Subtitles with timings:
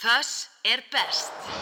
[0.00, 1.59] Þess er best.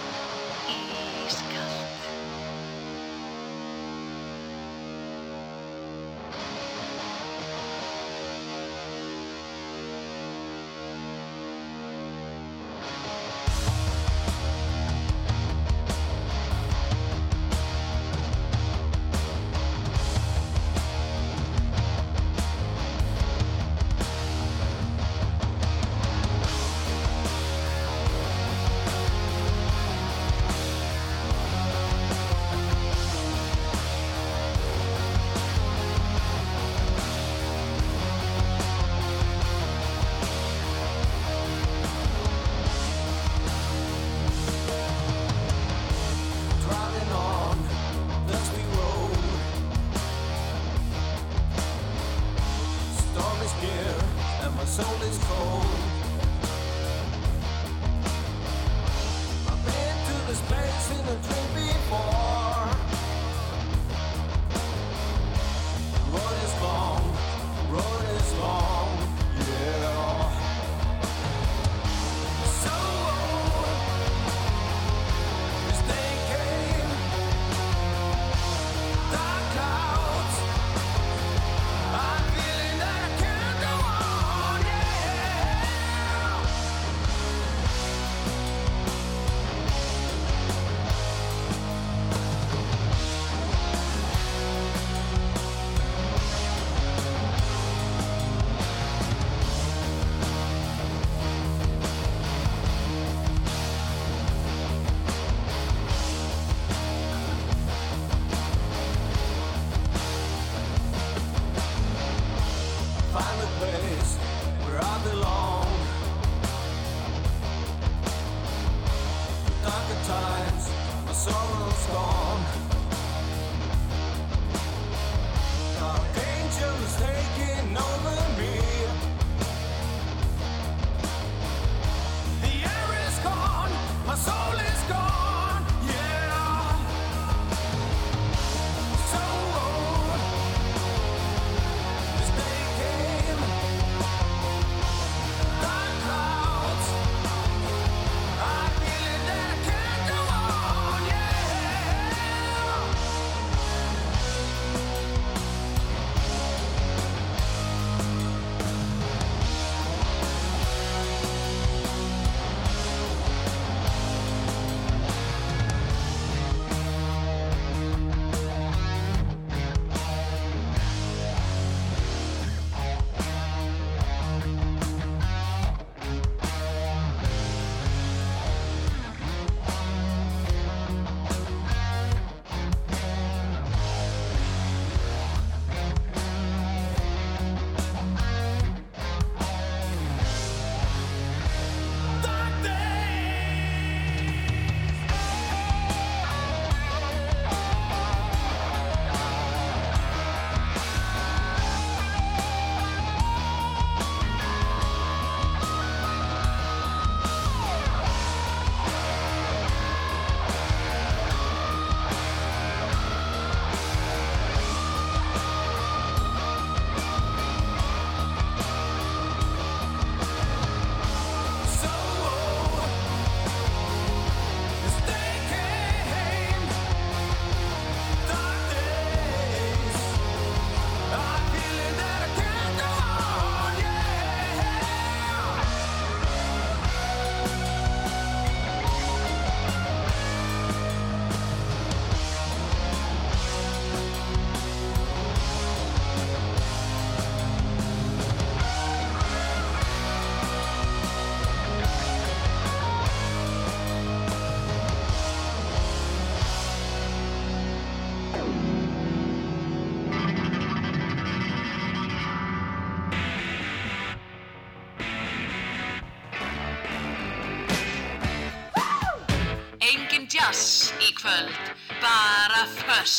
[270.48, 271.52] dass í kvöld,
[272.00, 273.16] bara föss.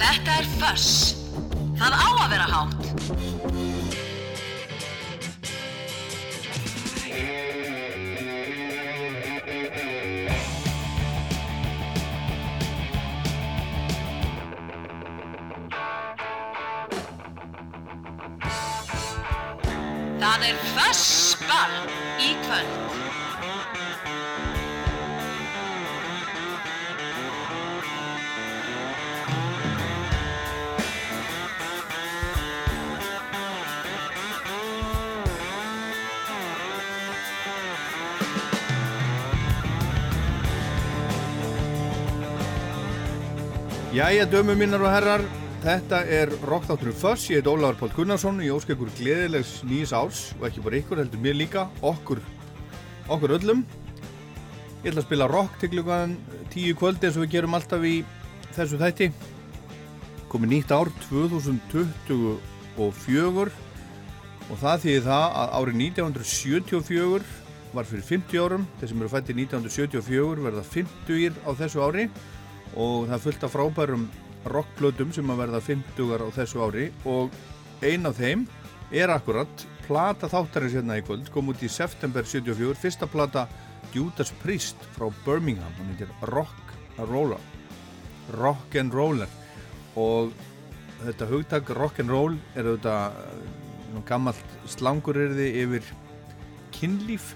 [0.00, 0.90] Þetta er föss.
[1.76, 3.75] Það á að vera hátt.
[20.46, 21.72] Það er Fössball
[22.22, 22.74] í kvöld.
[43.96, 45.26] Jæja, dömu mínar og herrar,
[45.66, 50.20] þetta er Rockþátturinn Föss, ég heit Ólafur Pál Gunnarsson, ég óska ykkur gleðilegs nýjus árs
[50.36, 52.20] og ekki bara ykkur, heldur mér líka, okkur,
[53.10, 53.64] okkur öllum.
[54.84, 56.12] Ég ætla að spila rock til klukkan
[56.52, 57.96] tíu kvöldi eins og við gerum alltaf í
[58.54, 59.08] þessu þætti.
[60.30, 62.36] Komið nýtt ár 2024
[62.76, 67.26] og það þýðir það að árið 1974
[67.74, 72.06] var fyrir 50 árum, þeir sem eru fættið 1974 verða 50 á þessu ári
[72.76, 74.06] og það af frábærum
[74.52, 77.34] rockplötum sem að verða 50 á þessu ári og
[77.84, 78.46] ein af þeim
[78.94, 83.46] er akkurat plata þáttarins hérna í kvöld kom út í september 74 fyrsta plata
[83.94, 87.42] Judas Priest frá Birmingham hann heitir Rock and Roller
[88.32, 89.28] Rock and Roller.
[89.96, 90.32] Og
[91.04, 92.96] þetta hugtak Rock and Roll er þetta
[94.08, 95.90] gammalt slangurerði yfir
[96.74, 97.34] kynlíf.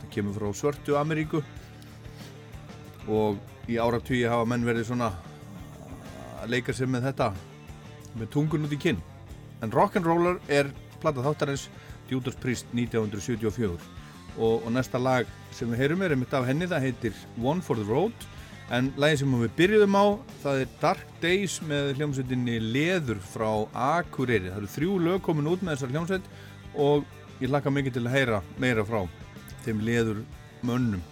[0.00, 1.42] Það kemur frá svörtu Ameríku.
[3.08, 3.38] Og
[3.70, 5.12] í áratvíi hafa menn verið svona
[6.40, 7.30] að leika sér með þetta
[8.18, 9.00] með tungun út í kinn.
[9.60, 10.70] En Rock'n'Roller er
[11.00, 11.68] platta þáttarins
[12.10, 13.76] Judas Priest 1974
[14.38, 17.78] og, og næsta lag sem við heyrum er einmitt af henni, það heitir One for
[17.78, 18.26] the Road.
[18.70, 20.06] En lagið sem við byrjuðum á
[20.44, 24.52] það er Dark Days með hljómsveitinni Leður frá Akureyri.
[24.52, 26.30] Það eru þrjú lög komin út með þessar hljómsveit
[26.78, 29.02] og ég laka mikið til að heyra meira frá
[29.64, 30.22] þeim Leður
[30.66, 31.02] mönnum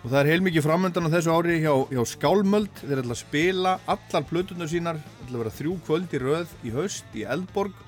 [0.00, 2.72] Og það er heilmikið framöndan á þessu ári hjá, hjá Skálmöld.
[2.80, 6.72] Þeir ætla að spila allar plötunar sínar, ætla að vera þrjú kvöld í röð í
[6.72, 7.82] haust í Eldborg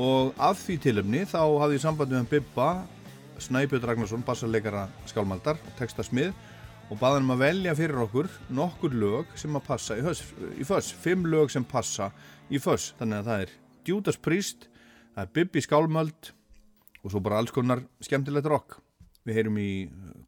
[0.00, 2.68] og af því tilumni þá hafði ég samband með Bibba,
[3.44, 6.32] Snæbjörn Ragnarsson, bassarleikara Skálmöldar, textasmið
[6.88, 10.32] og baði hann um að velja fyrir okkur nokkur lög sem að passa í, höst,
[10.56, 10.94] í föss.
[11.04, 12.08] Fimm lög sem passa
[12.48, 12.94] í föss.
[12.96, 13.54] Þannig að það er
[13.84, 14.70] Judas Priest,
[15.12, 16.32] það er Bibbi Skálmöld
[17.04, 18.78] og svo bara alls konar skemmtilegt rock.
[19.28, 19.70] Við heyrum í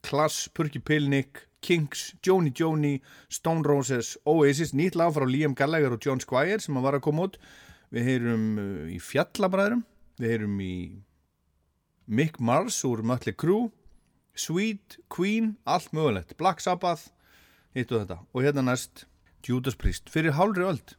[0.06, 6.04] Klass, Purki Pilnik, Kinks, Joni Joni, Stone Roses, Oasis, nýtt lag frá Liam Gallagher og
[6.04, 7.40] John Squire sem var að koma út.
[7.94, 9.82] Við heyrum uh, í Fjallabræðurum,
[10.20, 10.76] við heyrum í
[12.06, 13.70] Mick Mars úr Mötli Crew,
[14.36, 17.08] Sweet, Queen, allt mögulegt, Black Sabbath,
[17.74, 18.20] hitt og þetta.
[18.34, 19.06] Og hérna næst
[19.46, 20.96] Judas Priest fyrir hálfri öld.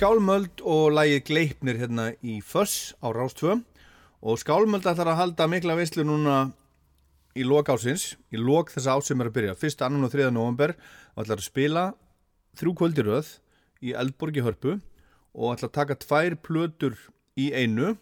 [0.00, 3.58] Skálmöld og lægið Gleipnir hérna í Föss á Rástvö
[4.24, 6.54] og Skálmöld ætlar að halda mikla veislu núna
[7.36, 9.84] í lok ásins, í lok þess að ásum er að byrja, 1.
[9.84, 10.30] annan og 3.
[10.32, 11.82] november og ætlar að spila
[12.56, 13.34] þrjú kvöldiröð
[13.84, 14.78] í Eldborgi hörpu
[15.36, 16.96] og ætlar að taka tvær plötur
[17.36, 17.92] í einu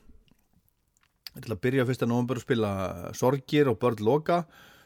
[1.34, 2.06] ætlar að byrja 1.
[2.06, 2.72] november að spila
[3.10, 4.44] Sorgir og Börn Loka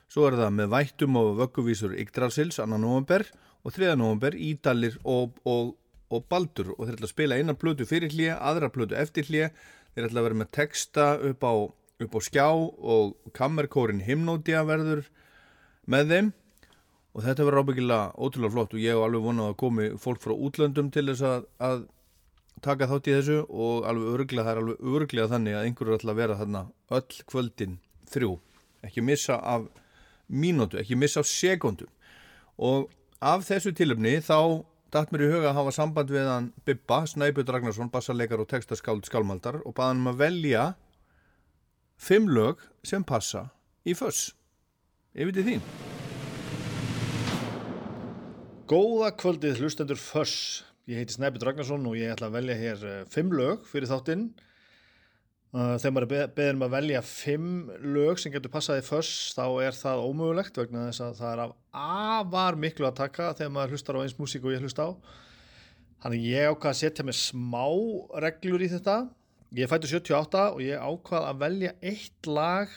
[0.08, 3.28] svo er það með Vættum og Vögguvísur Yggdrasils, annan november
[3.60, 3.92] og 3.
[4.00, 5.76] november Ídalir og, og
[6.12, 9.50] og Baldur og þeir ætla að spila eina plötu fyrir hlýja, aðra plötu eftir hlýja
[9.94, 11.54] þeir ætla að vera með texta upp á,
[12.04, 15.06] upp á skjá og kammerkórin Hymnódia verður
[15.90, 16.30] með þeim.
[17.12, 20.32] Og þetta verður ábyggilega ótrúlega flott og ég hef alveg vonað að komi fólk frá
[20.32, 21.82] útlöndum til þess að, að
[22.64, 26.14] taka þátt í þessu og alveg örglega það er alveg örglega þannig að einhverju ætla
[26.14, 26.62] að vera þarna
[26.98, 27.76] öll kvöldin
[28.12, 28.32] þrjú.
[28.86, 29.68] Ekki missa af
[30.32, 31.90] mínútu, ekki missa af sekundu
[32.56, 32.88] og
[33.20, 37.48] af þessu tilöfni þá datt mér í huga að hafa samband við hann Bibba, Snæbjörn
[37.54, 40.64] Ragnarsson, bassarleikar og textaskáld skálmaldar og baða hann um að velja
[41.96, 43.46] fimm lög sem passa
[43.88, 44.34] í föss.
[45.16, 45.64] Yfir til þín.
[48.68, 50.64] Góða kvöldið hlustendur Föss.
[50.88, 54.28] Ég heiti Snæbjörn Ragnarsson og ég ætla að velja hér eh, fimm lög fyrir þáttinn.
[55.52, 59.34] Uh, Þegar maður er beðin um að velja fimm lög sem getur passað í Föss
[59.36, 61.50] þá er það ómögulegt vegna þess að það er af
[61.82, 64.90] afar miklu að taka þegar maður hlustar á eins músík og ég hlusta á.
[66.06, 67.66] Þannig ég ákvað að setja mig smá
[68.24, 68.96] reglur í þetta.
[69.58, 72.72] Ég fættu 78 og ég ákvað að velja eitt lag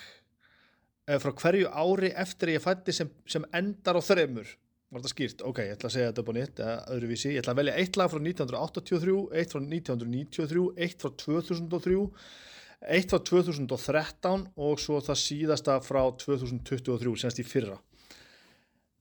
[1.08, 4.52] eh, frá hverju ári eftir ég fætti sem, sem endar á þreymur
[4.92, 7.42] var þetta skýrt, ok, ég ætla að segja þetta upp á nýtt eða öðruvísi, ég
[7.42, 11.98] ætla að velja eitt lag frá 1983, eitt frá 1993 eitt frá 2003
[12.84, 17.78] eitt frá 2013 og svo það síðasta frá 2023, semst í fyrra.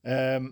[0.04, 0.50] Um,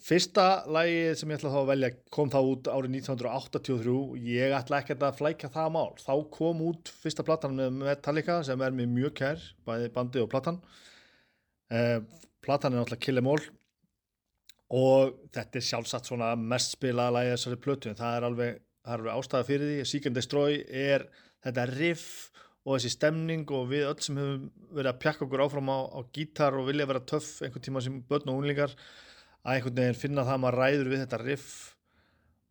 [0.00, 4.80] fyrsta lagið sem ég ætla þá að velja kom þá út árið 1983 ég ætla
[4.80, 5.90] ekki að flækja það mál.
[6.00, 10.32] Þá kom út fyrsta platan með Metallica sem er mér mjög kær, bæði bandið og
[10.32, 10.60] platan.
[11.70, 12.06] Um,
[12.44, 13.48] platan er náttúrulega Kill Em All.
[14.70, 18.60] Og þetta er sjálfsagt svona mest spilaða lagi þessari plötu en það er alveg,
[18.94, 19.86] alveg ástæða fyrir því.
[19.90, 21.08] Seek and Destroy er
[21.44, 22.06] þetta riff
[22.64, 26.00] og þessi stemning og við öll sem hefum verið að pjakka okkur áfram á, á
[26.12, 28.74] gítar og vilja vera töff einhvern tíma sem börn og unlingar
[29.40, 31.48] að einhvern veginn finna það að maður ræður við þetta riff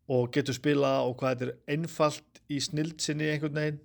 [0.10, 3.80] og getur spila og hvað þetta er einfalt í snild sinni einhvern veginn.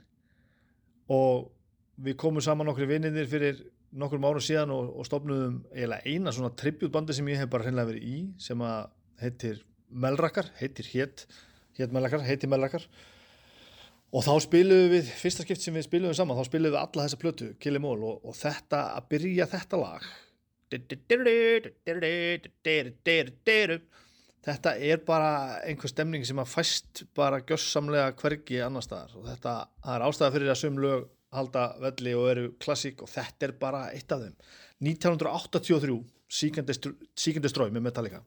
[1.12, 1.50] Og
[2.00, 3.60] við komum saman okkur vinninir fyrir
[3.94, 8.08] nokkrum árum síðan og, og eiginlega eina svona tributbandi sem ég hef bara hreinlega verið
[8.08, 8.88] í sem að
[9.20, 9.60] heitir
[9.94, 11.26] Melrakar, heitir hétt
[11.76, 12.88] hétt Melrakar, heitir Melrakar
[14.14, 17.20] og þá spilum við fyrsta skipt sem við spilum saman, þá spilum við alla þessa
[17.20, 20.07] plötu Kill Em All og, og þetta að byrja þetta lag.
[24.44, 25.31] Þetta er bara
[25.64, 29.16] einhver stemning sem að fæst bara gjössamlega hvergi annar staðar.
[29.18, 33.11] Og þetta það er ástæða fyrir að sum lög halda velli og eru klassík og
[33.11, 34.37] þetta er bara eitt af þeim.
[34.92, 35.98] 1983
[36.35, 38.24] Seek and Destroy með Metallica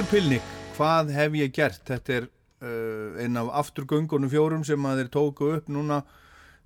[0.00, 0.44] Haukur Pilnik,
[0.78, 1.82] hvað hef ég gert?
[1.84, 5.98] Þetta er eh, uh, einn af afturgöngunum fjórum sem að þeir tóku upp núna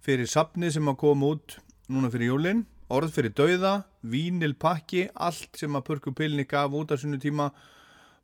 [0.07, 1.57] fyrir sapni sem að koma út
[1.91, 2.61] núna fyrir júlinn,
[2.95, 3.73] orð fyrir dauða,
[4.07, 7.49] vínilpakki, allt sem að Haukur Pilnik gaf út á sinu tíma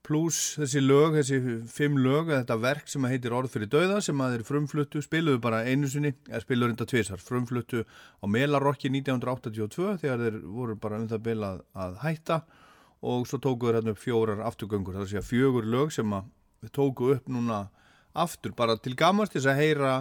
[0.07, 4.23] pluss þessi lög, þessi fimm lög, þetta verk sem að heitir Orð fyrir dauða sem
[4.23, 10.05] að þeir frumfluttu, spiluðu bara einu sinni, eða spiluðu reynda tviðsar, frumfluttu á Melarokki 1982
[10.07, 12.45] þegar þeir voru bara um það beilað að hætta
[13.01, 14.99] og svo tókuðu hérna upp fjórar afturgöngur.
[15.01, 16.29] Það sé að fjögur lög sem að
[16.61, 17.61] við tókuðu upp núna
[18.13, 19.93] aftur bara til gamast þess að heyra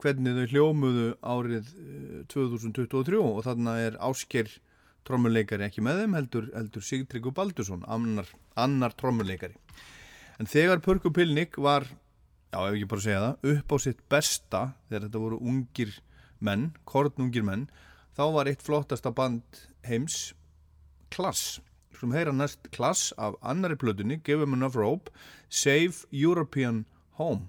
[0.00, 4.50] hvernig þau hljómuðu árið eh, 2023 og þarna er ásker
[5.06, 9.56] trommuleikari ekki með þeim heldur, heldur Sigtryggur Baldursson annar, annar trommuleikari.
[10.40, 11.86] En þegar Pörgur Pilnik var
[12.50, 15.94] já ef ég bara segja það upp á sitt besta þegar þetta voru ungir
[16.40, 17.68] menn, kornungir menn
[18.16, 20.32] þá var eitt flottasta band heims
[21.10, 21.58] Klass
[22.00, 25.10] skulum heyra næst klass af annari plötunni Give Him Enough Rope
[25.50, 26.86] Save European
[27.18, 27.40] Home.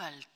[0.00, 0.29] Vielfalt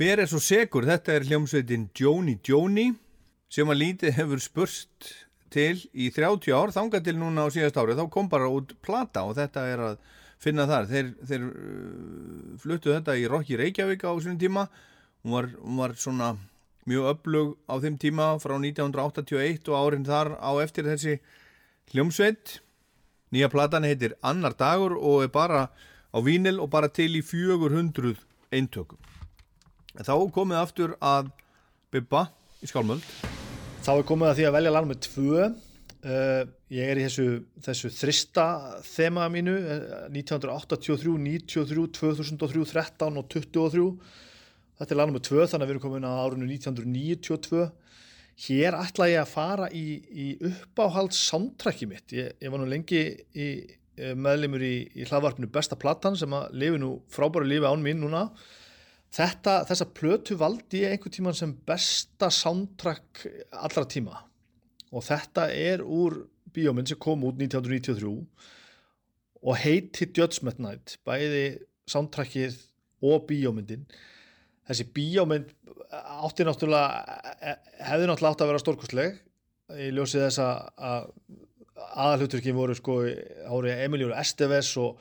[0.00, 0.86] Hver er svo segur?
[0.88, 2.86] Þetta er hljómsveitin Joni Joni
[3.52, 5.10] sem að lítið hefur spurst
[5.52, 9.26] til í 30 ár, þangað til núna á síðast ári, þá kom bara út plata
[9.28, 9.98] og þetta er að
[10.40, 10.88] finna þar.
[10.88, 14.64] Þeir, þeir uh, fluttu þetta í Rocky Reykjavík á svona tíma,
[15.20, 16.30] hún var, hún var svona
[16.88, 21.18] mjög öflug á þeim tíma frá 1981 og árin þar á eftir þessi
[21.92, 22.56] hljómsveit.
[23.36, 28.16] Nýja platan heitir Annar dagur og er bara á vínil og bara til í 400
[28.48, 29.09] eintökum.
[30.00, 31.26] Þá komið aftur að
[31.92, 32.30] Bibba
[32.64, 33.04] í Skálmöld.
[33.84, 35.48] Þá er komið að því að velja lag með tvö.
[36.00, 37.26] Uh, ég er í þessu,
[37.60, 38.44] þessu þrista
[38.86, 39.82] þema mínu, eh,
[40.14, 43.84] 1983, 93, 2003, 13 og 23.
[44.80, 47.66] Þetta er lag með tvö þannig að við erum komin á árinu 1992.
[48.46, 52.06] Hér ætla ég að fara í, í uppáhald soundtracki mitt.
[52.16, 53.02] Ég, ég var nú lengi
[53.36, 53.50] í,
[54.00, 58.00] eh, meðlimur í, í hlaðvarpinu Besta Platan sem að lifi nú frábæru lífi án mín
[58.00, 58.30] núna.
[59.10, 64.20] Þetta, þessa plötu valdi ég einhvern tíman sem besta soundtrack allra tíma
[64.90, 66.20] og þetta er úr
[66.54, 68.10] bíómynd sem kom út 1993
[69.40, 72.58] og heiti Judgment Night, bæði soundtrackið
[73.06, 73.86] og bíómyndin.
[74.68, 75.54] Þessi bíómynd
[75.90, 77.54] átti náttúrulega,
[77.86, 79.16] hefði náttúrulega átt að vera stórkostleg
[79.80, 81.08] í ljósið þess að
[81.80, 85.00] aðalhuturki voru sko árið Emilio Estevez og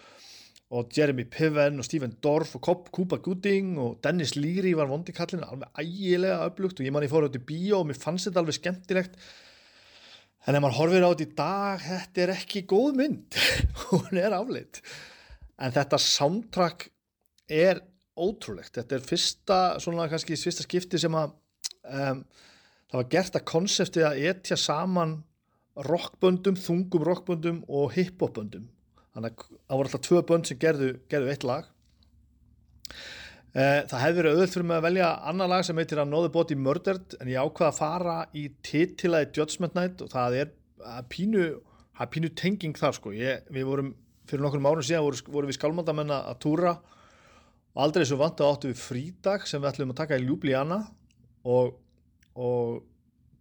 [0.69, 5.15] og Jeremy Piven og Stephen Dorff og Cobb, Cuba Gooding og Dennis Leary var vondi
[5.17, 8.29] kallin, alveg ægilega upplugt og ég man ég fór átt í bíó og mér fannst
[8.29, 9.17] þetta alveg skemmtilegt.
[10.45, 13.39] En ef maður horfir á þetta í dag þetta er ekki góð mynd.
[13.89, 14.83] Hún er afleitt.
[15.57, 16.89] En þetta soundtrack
[17.49, 17.81] er
[18.19, 21.33] ótrúlegt, þetta er fyrsta svona kannski fyrsta skipti sem að
[21.89, 22.21] um,
[22.91, 25.23] það var gert að konsepti að etja saman
[25.87, 28.67] rockböndum, þungum rockböndum og hiphopböndum
[29.15, 31.69] þannig að það voru alltaf tvö bönd sem gerðu, gerðu eitt lag
[33.57, 36.53] Eh, það hefði verið auðvöld fyrir mig að velja annar lag sem heitir Another Body
[36.53, 40.51] Murdered en ég ákvaða að fara í titilaði Judgment Night og það er
[40.85, 41.45] að pínu,
[41.97, 43.13] að pínu tenging þar sko.
[43.17, 43.89] ég, við vorum
[44.29, 48.51] fyrir nokkrum árun síðan voru, vorum við skálmandamenn að túra og aldrei svo vant að
[48.53, 50.79] áttu við frídag sem við ætlum að taka í Ljúblíana
[51.49, 51.73] og,
[52.37, 52.83] og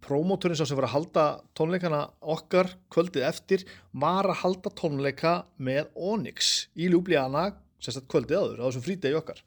[0.03, 1.25] prómóturinn sá sem var að halda
[1.57, 2.01] tónleikana
[2.35, 7.49] okkar kvöldið eftir var að halda tónleika með Onyx í Ljúblíana
[7.83, 9.39] sérstætt kvöldið áður, á þessum frídegi okkar.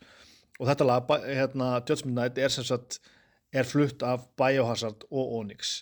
[0.61, 2.99] Og þetta lag, hérna, Judgment Night er sagt,
[3.53, 5.81] er flutt af Biohazard og Onyx.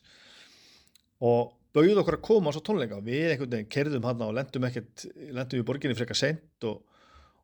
[1.22, 2.98] Og bauð okkur að koma á svo tónleika.
[3.04, 6.80] Við einhvern veginn kerðum hann og lendum ekkert lendum í borginni frekar seint og,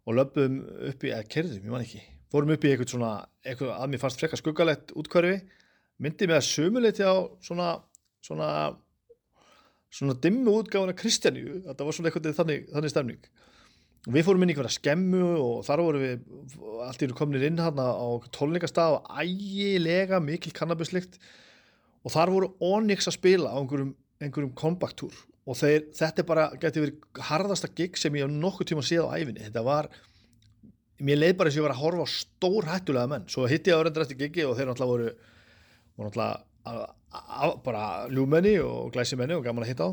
[0.06, 2.02] og löpum upp í, eða kerðum, ég man ekki.
[2.32, 3.12] Fórum upp í eitthvað svona,
[3.46, 5.36] eitthvað að mér fannst frekar skuggalegt útkvarfi
[6.02, 7.74] myndi mig að sömuleyti á svona
[8.26, 8.50] svona,
[9.92, 13.28] svona dimmu útgáðuna Kristjaníu þetta var svona eitthvað þannig, þannig stemning.
[14.06, 17.46] Og við fórum inn í hverja skemmu og þar vorum við allt í raun kominir
[17.48, 21.18] inn hérna á tólningastaf og ægilega mikil kannabislikt
[22.06, 25.16] og þar voru Onyx að spila á einhverjum, einhverjum kompaktúr
[25.46, 29.10] og þeir, þetta er bara, geti verið harðasta gig sem ég hef nokkuð tíma séð
[29.10, 29.90] á æfinni, þetta var
[31.02, 33.74] mér leið bara eins og ég var að horfa á stór hættulega menn, svo hitti
[33.74, 35.10] ég á reyndir eftir gigi og þeir náttúrulega voru
[35.96, 39.92] og náttúrulega bara ljúmenni og glæsimenni og gaman að hitta á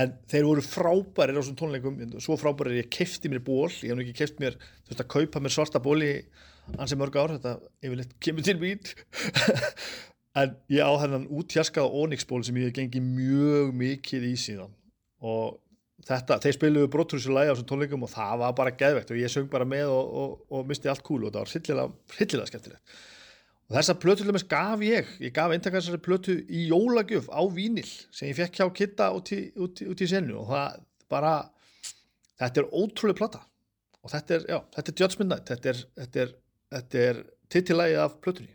[0.00, 3.90] en þeir voru frábæri á þessum tónleikum, svo frábæri er ég kefti mér ból, ég
[3.90, 6.12] hef nú ekki keft mér þú veist að kaupa mér svarta ból í
[6.78, 8.78] ansi mörg ár, þetta yfirleitt kemur til mín.
[10.38, 14.70] En ég á þennan útjaskaða Onyx ból sem ég hef gengið mjög mikið í síðan.
[15.26, 15.56] Og
[16.06, 19.32] þetta, þeir spiluðu brotthursu lægi á þessum tónleikum og það var bara geðvegt og ég
[19.34, 22.94] söng bara með og, og, og misti allt kúlu og það var hillilega skemmtilegt
[23.70, 27.86] og þessa plötu til dæmis gaf ég ég gaf eintakastari plötu í jólagjöf á vínil
[28.10, 31.34] sem ég fekk hjá kitta út í, út í, út í senu og það bara
[32.40, 33.44] þetta er ótrúlega platta
[34.02, 36.34] og þetta er, já, þetta er Judgment Night þetta er, þetta er,
[36.74, 38.54] þetta er tittilægi af plötunni.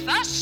[0.00, 0.39] Það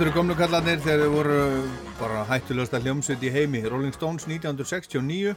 [0.00, 1.38] Þetta eru gömlu kallarnir þegar þau voru
[1.98, 3.58] bara hættulegasta hljómsveit í heimi.
[3.68, 5.34] Rolling Stones 1969,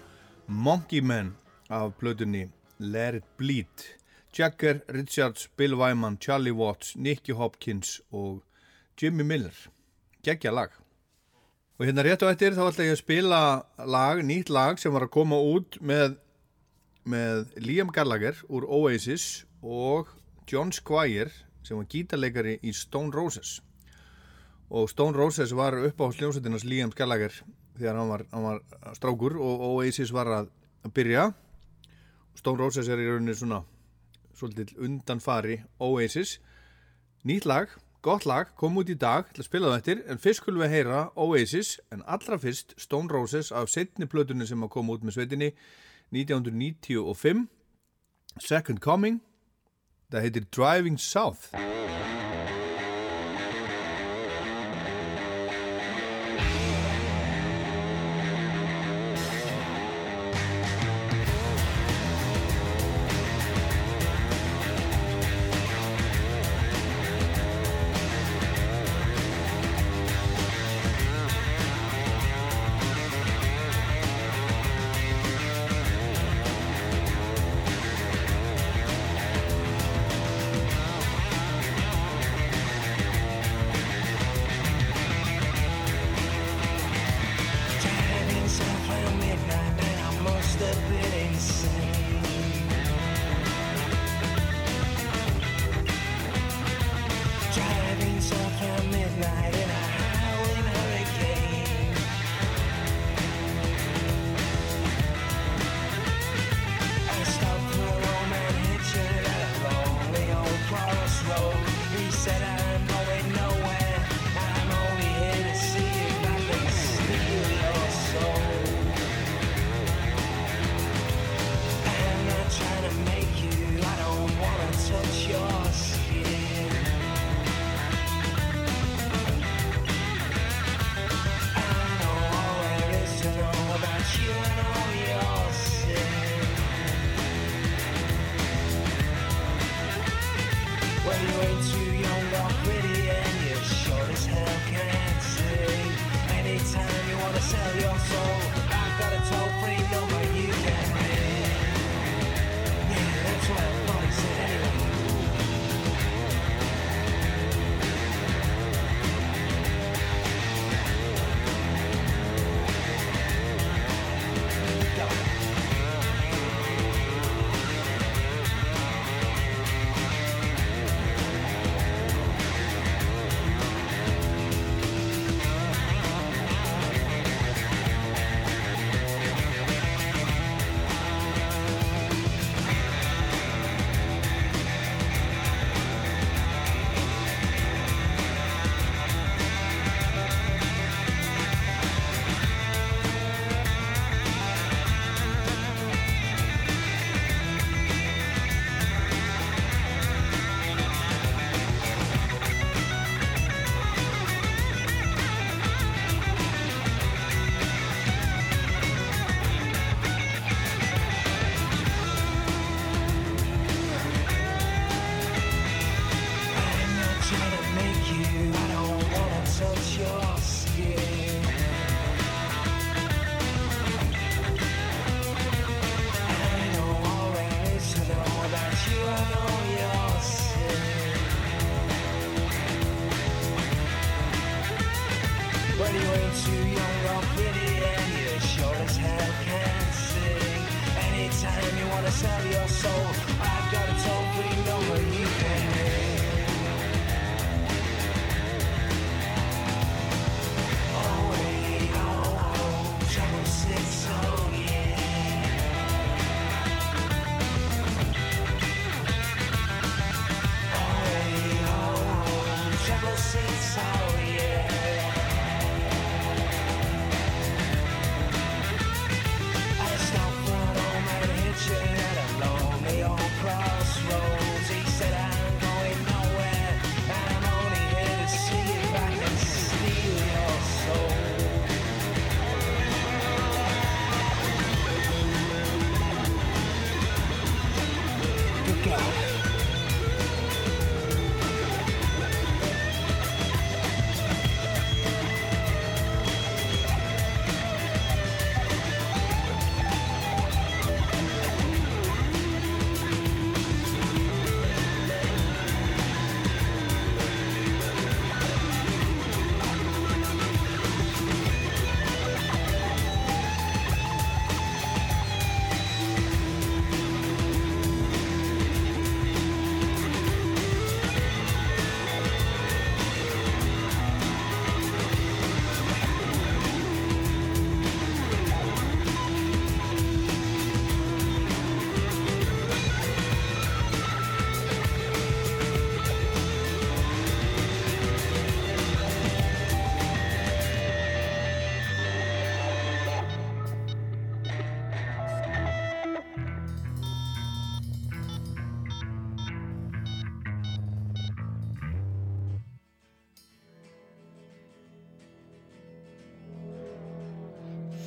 [0.47, 1.33] Monkey Man
[1.67, 2.45] af plötunni
[2.79, 3.83] Let It Bleed.
[4.31, 8.39] Jagger, Richards, Bill Wyman, Charlie Watts, Nicky Hopkins og
[8.95, 9.57] Jimmy Miller.
[10.23, 10.71] Gekkja lag.
[11.75, 13.41] Og hérna rétt á eftir þá ætla ég að spila
[13.83, 16.15] lag, nýtt lag sem var að koma út með,
[17.03, 20.15] með Liam Gallagher úr Oasis og
[20.47, 21.35] John Squire
[21.67, 23.57] sem var gítarleikari í Stone Roses
[24.73, 27.35] og Stone Roses var upp á hljómsveitinans Liam Gallagher
[27.77, 28.61] þegar hann var, hann var
[28.97, 30.49] strákur og Oasis var að
[30.93, 31.29] byrja.
[32.33, 33.61] Stone Roses er í rauninni svona
[34.33, 36.39] svolítið undanfari Oasis.
[37.23, 37.69] Nýtt lag,
[38.01, 40.73] gott lag, kom út í dag til að spila það eftir, en fyrst skulum við
[40.73, 45.19] heyra Oasis, en allra fyrst Stone Roses af setni plötunni sem að koma út með
[45.19, 45.53] sveitinni
[46.13, 47.45] 1995
[48.41, 49.21] Second Coming
[50.09, 51.53] það heitir Driving South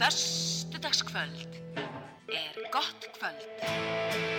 [0.07, 1.49] Föstudagskvöld
[2.29, 4.36] er gott kvöld.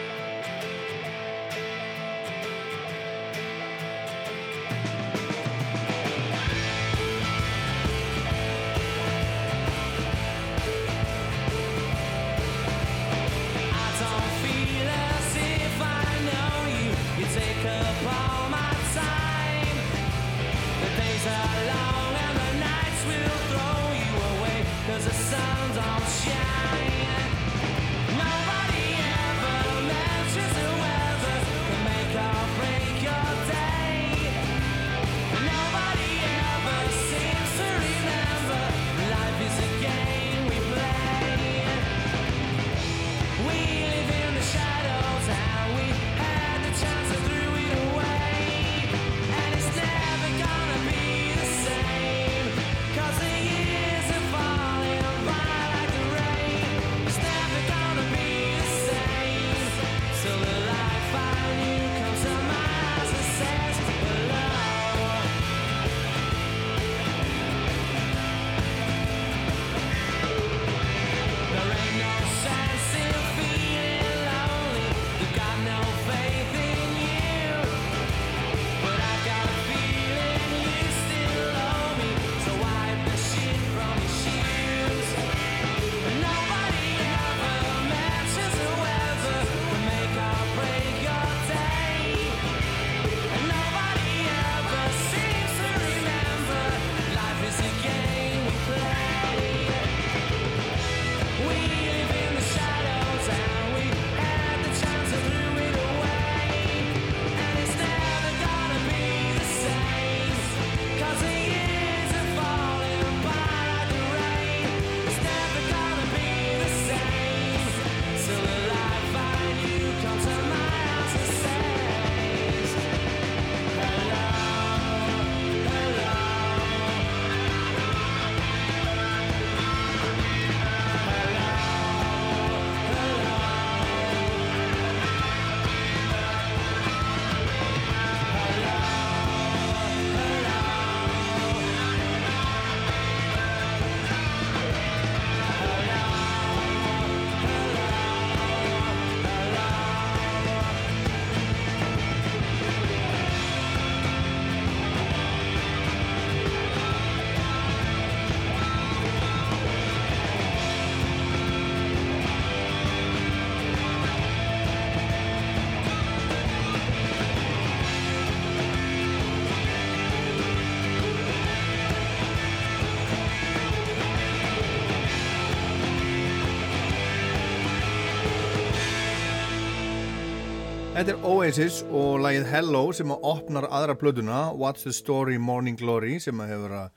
[181.08, 185.78] Þetta er Oasis og lagið Hello sem að opnar aðra plötuna What's the Story Morning
[185.80, 186.90] Glory sem að hefur að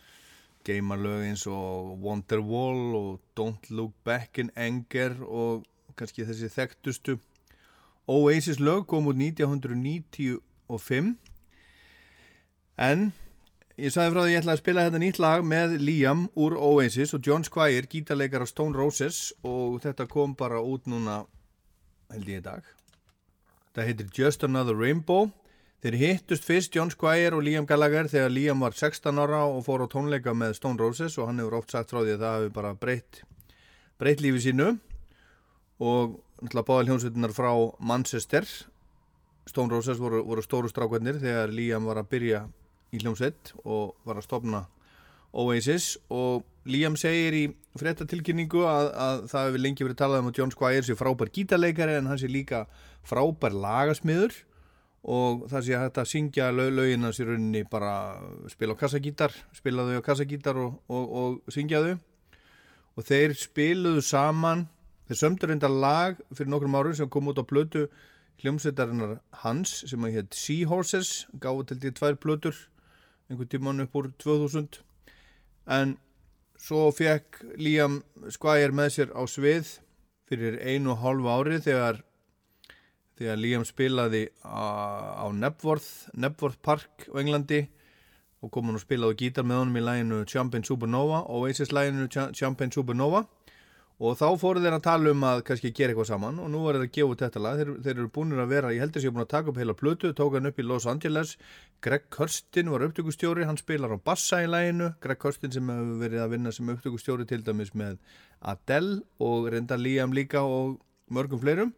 [0.67, 5.63] geima lög eins og Wonderwall og Don't Look Back in Anger og
[5.95, 7.21] kannski þessi þekktustu.
[8.11, 11.15] Oasis lög kom út 1995
[12.89, 13.13] en
[13.79, 16.59] ég sagði frá því að ég ætlaði að spila þetta nýtt lag með Liam úr
[16.59, 21.23] Oasis og John Squire, gítarleikar af Stone Roses og þetta kom bara út núna
[22.11, 22.80] held ég í dag
[23.81, 25.31] Það heitir Just Another Rainbow.
[25.81, 29.81] Þeir hittust fyrst John Squire og Liam Gallagher þegar Liam var 16 ára og fór
[29.81, 32.53] á tónleika með Stone Roses og hann hefur oft sagt frá því að það hefur
[32.59, 33.23] bara breytt,
[33.97, 34.67] breytt lífi sínu
[35.81, 37.49] og náttúrulega báða hljómsveitunar frá
[37.81, 38.51] Manchester.
[39.49, 42.43] Stone Roses voru, voru stóru strákvennir þegar Liam var að byrja
[42.93, 44.67] í hljómsveit og var að stopna
[45.33, 47.45] Oasis og Liam segir í
[47.81, 51.97] fréttatilkynningu að, að það hefur lengi verið talað um að John Squire sé frábær gítarleikari
[51.97, 52.65] en hann sé líka
[53.07, 54.35] frábær lagasmiður
[55.01, 57.95] og það sé hægt að syngja lög, lögin hans í rauninni bara
[58.53, 61.95] spila á kassagítar, spila þau á kassagítar og, og, og syngja þau.
[62.99, 64.67] Og þeir spiluðu saman
[65.09, 67.87] þeir sömdur enda lag fyrir nokkrum árum sem kom út á blötu
[68.43, 72.61] hljómsveitarinnar hans sem að hétt Seahorses gáði til því tvær blötur
[73.31, 74.83] einhvern tíman upp úr 2000
[75.71, 75.97] en
[76.61, 78.01] svo fekk Liam
[78.33, 79.77] Squire með sér á svið
[80.31, 82.03] fyrir einu og hálfu ári þegar
[83.21, 87.67] þegar Liam spilaði á, Nebworth, Nebworth Park á Englandi
[88.41, 92.73] og kom hann og spilaði gítar með honum í læginu Champagne Supernova Oasis læginu Champagne
[92.73, 93.27] Supernova
[94.01, 96.79] og þá fóru þeir að tala um að kannski gera eitthvað saman og nú er
[96.79, 97.59] það að gefa út þetta lag.
[97.61, 99.61] Þeir, þeir eru búinir að vera, ég heldur að ég er búin að taka upp
[99.61, 101.35] heila plötu, tók hann upp í Los Angeles.
[101.85, 106.25] Greg Kurstin var upptökustjóri hann spilar á bassa í læginu Greg Kurstin sem hefur verið
[106.25, 108.01] að vinna sem upptökustjóri til dæmis með
[108.41, 110.79] Adele og reynda Liam líka og
[111.13, 111.75] mörgum fleirum.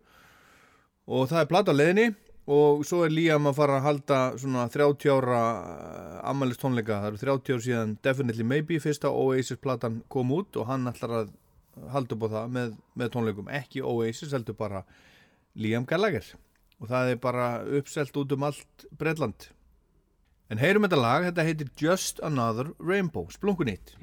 [1.10, 2.12] Og það er plata leðinni
[2.54, 5.42] og svo er Liam að fara að halda svona 30 ára
[6.30, 10.70] ammælist tónleika, það eru 30 ár síðan Definitely Maybe fyrsta Oasis platan kom út og
[10.70, 11.38] hann ætlar að
[11.76, 13.50] upp á það með, með tónleikum.
[13.62, 14.84] Ekki Oasis, heldur bara
[15.54, 16.26] Liam Gallagher.
[16.82, 17.48] Og það er bara
[17.78, 19.50] uppselt út um allt Breitland
[20.52, 23.94] en heyrum þetta lag, þetta heitir Just Another Rainbow, splunkunýtt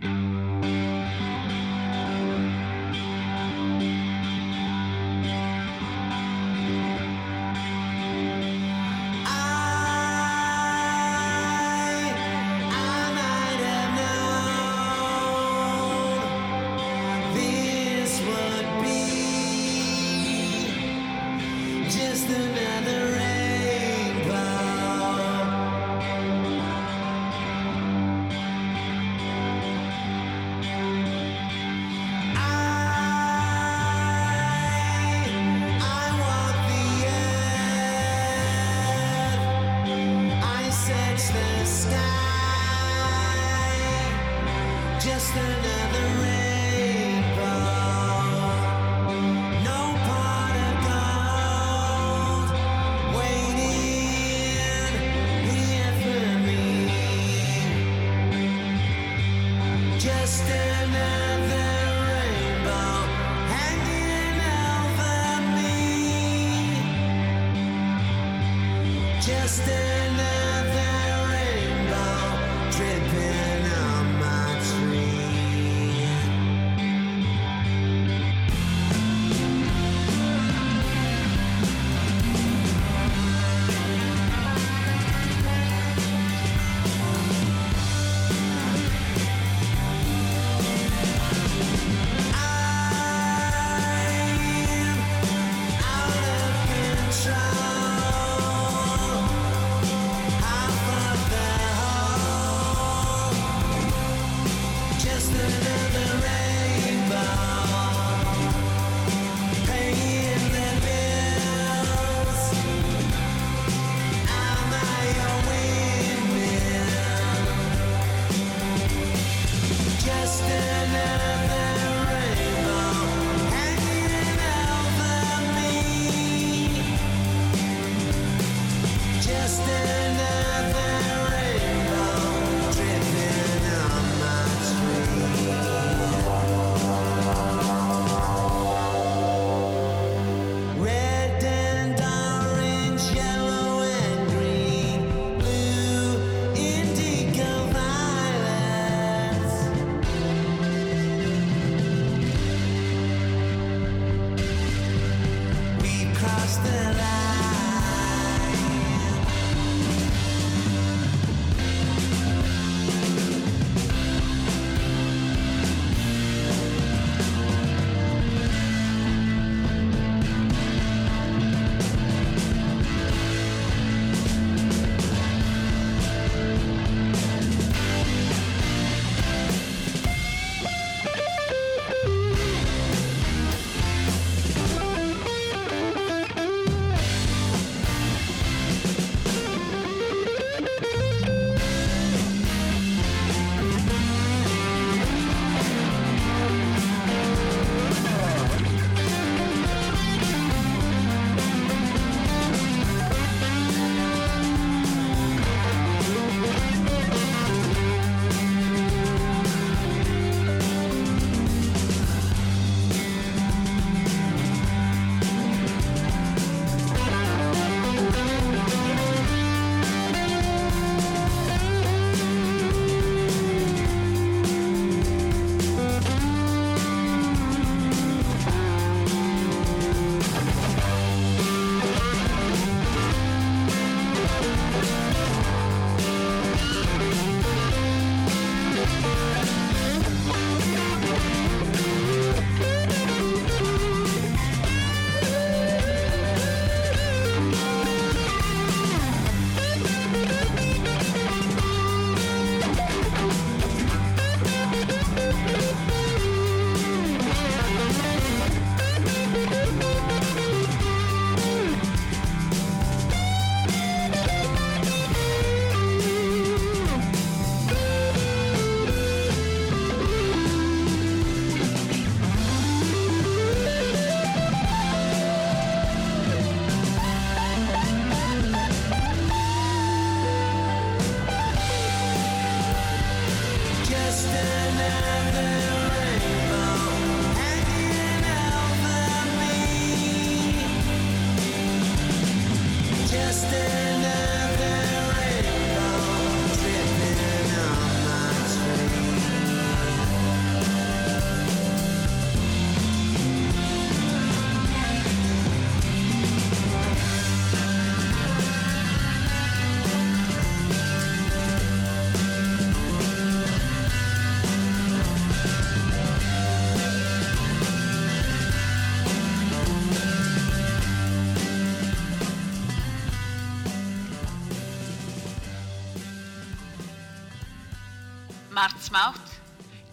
[328.90, 329.30] smátt,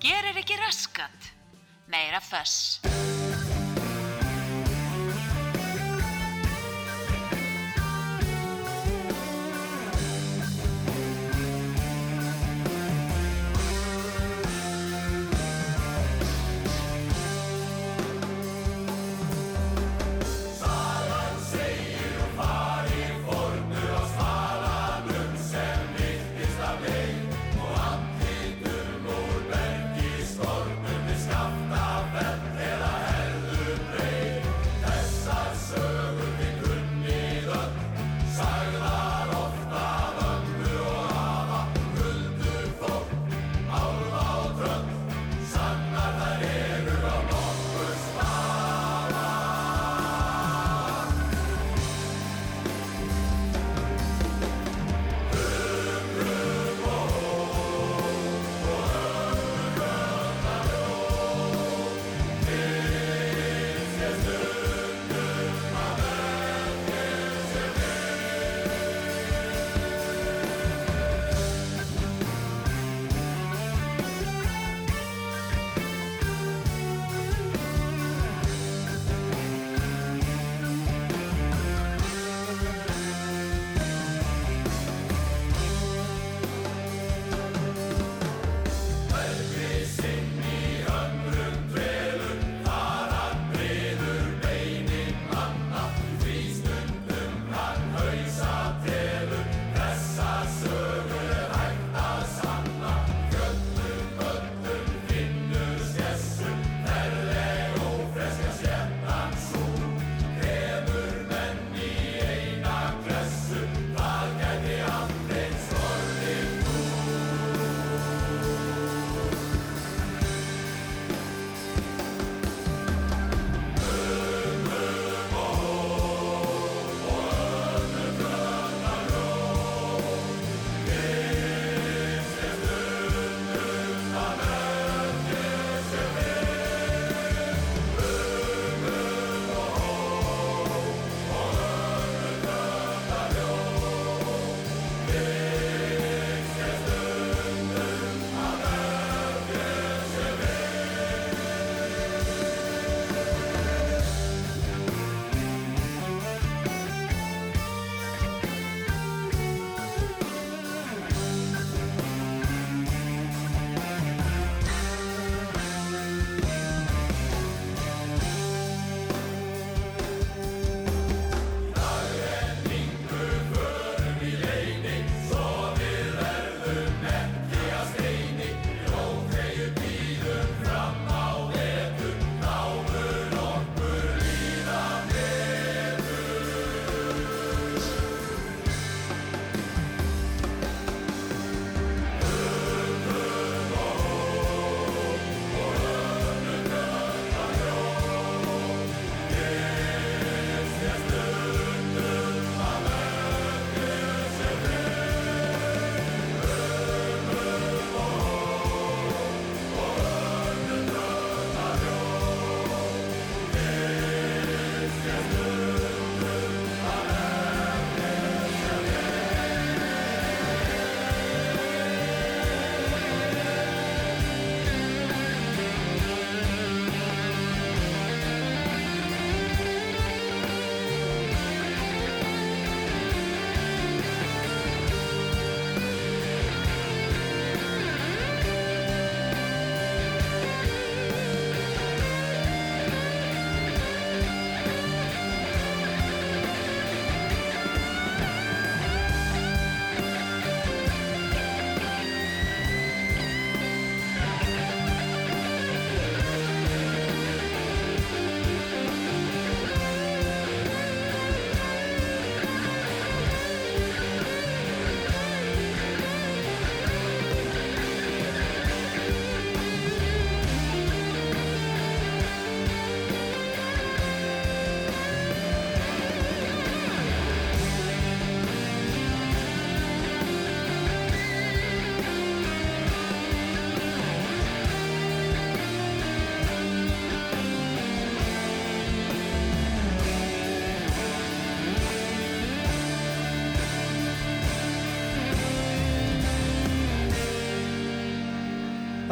[0.00, 1.22] gerir ekki raskat,
[1.86, 2.65] meira föss.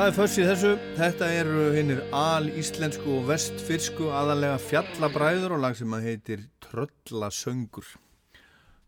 [0.05, 0.71] Það er föss í þessu.
[0.99, 7.87] Þetta eru hinnir al-íslensku og vestfirsku aðalega fjallabræður og lag sem að heitir Tröllasöngur.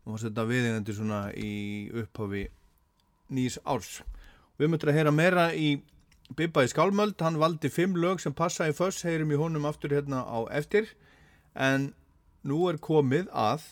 [0.05, 1.55] Og var þetta viðingandi svona í
[2.03, 2.43] upphafi
[3.33, 4.03] nýs árs.
[4.61, 5.71] Við möttum að heyra meira í
[6.37, 7.17] Bibba í Skálmöld.
[7.25, 10.93] Hann valdi fimm lög sem passa í föss, heyrum í honum aftur hérna á eftir.
[11.57, 11.95] En
[12.45, 13.71] nú er komið að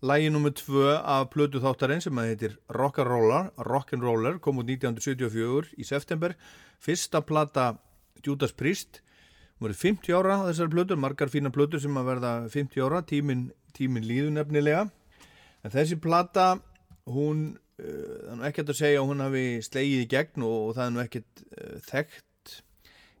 [0.00, 0.48] Lægi nr.
[0.56, 6.32] 2 af plötu þáttarinn sem að heitir Rock'n'Roller, Rock'n'Roller kom út 1974 í september.
[6.80, 7.74] Fyrsta plata
[8.24, 9.02] Judas Priest,
[9.58, 13.02] hún verið 50 ára á þessari plötur, margar fína plötur sem að verða 50 ára,
[13.04, 14.86] tímin, tímin líðu nefnilega.
[15.60, 16.48] En þessi plata,
[17.04, 17.44] hún,
[17.76, 20.86] uh, það er nú ekkert að segja hún hafi slegið í gegn og, og það
[20.86, 22.56] er nú ekkert uh, þekkt,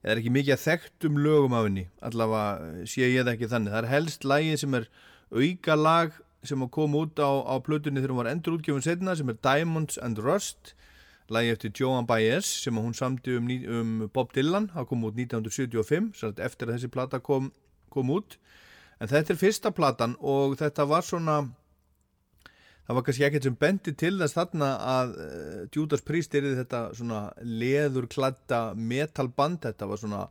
[0.00, 3.52] eða er ekki mikið að þekkt um lögum af henni, allavega sé ég það ekki
[3.52, 3.76] þannig.
[3.76, 4.90] Það er helst lægið sem er
[5.28, 9.16] auka lag sem að koma út á, á plötunni þegar hún var endur útgefun setna
[9.16, 10.74] sem er Diamonds and Rust
[11.30, 14.70] lagi eftir Joan Baez sem hún samti um, um Bob Dylan.
[14.74, 17.52] Það kom út 1975 satt eftir að þessi plata kom,
[17.92, 18.38] kom út.
[19.00, 21.36] En þetta er fyrsta platan og þetta var svona
[22.88, 26.82] það var kannski ekkert sem bendi til þess þarna að uh, Judas Priest er þetta
[26.98, 29.62] svona leðurkladda metalband.
[29.68, 30.24] Þetta var svona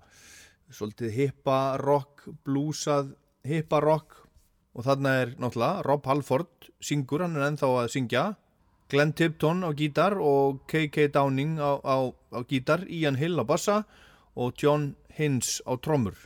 [0.69, 3.13] svolítið hippa rock, bluesað
[3.47, 4.25] hippa rock
[4.77, 8.23] og þarna er náttúrulega Rob Halford syngur, hann er ennþá að syngja.
[8.89, 11.11] Glenn Tipton á gítar og K.K.
[11.13, 13.83] Downing á, á, á gítar Ian Hill á bassa
[14.33, 16.17] og John Hins á trommur.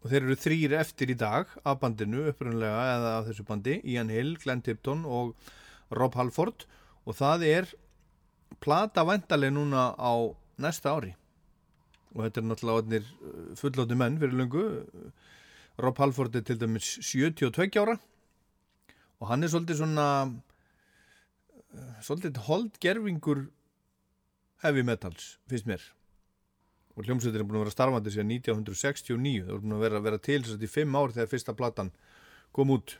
[0.00, 4.12] Og þeir eru þrýr eftir í dag af bandinu upprunlega eða af þessu bandi Ian
[4.12, 5.34] Hill, Glenn Tipton og
[5.92, 6.64] Rob Halford.
[7.04, 7.72] Og það er
[8.64, 10.12] plata væntaleg núna á
[10.60, 11.12] næsta ári.
[12.16, 14.64] Og þetta er náttúrulega uh, fullótti menn fyrir lungu
[15.80, 17.96] Rob Halford er til dæmis 72 ára
[19.20, 23.46] og hann er svolítið svona uh, svolítið holdgerfingur
[24.64, 25.82] heavy metals, finnst mér.
[26.96, 30.20] Og hljómsveitir er búin að vera starfandi síðan 1969 það er búin að vera, vera
[30.20, 31.92] til sérst í 5 ár þegar fyrsta platan
[32.56, 32.96] kom út.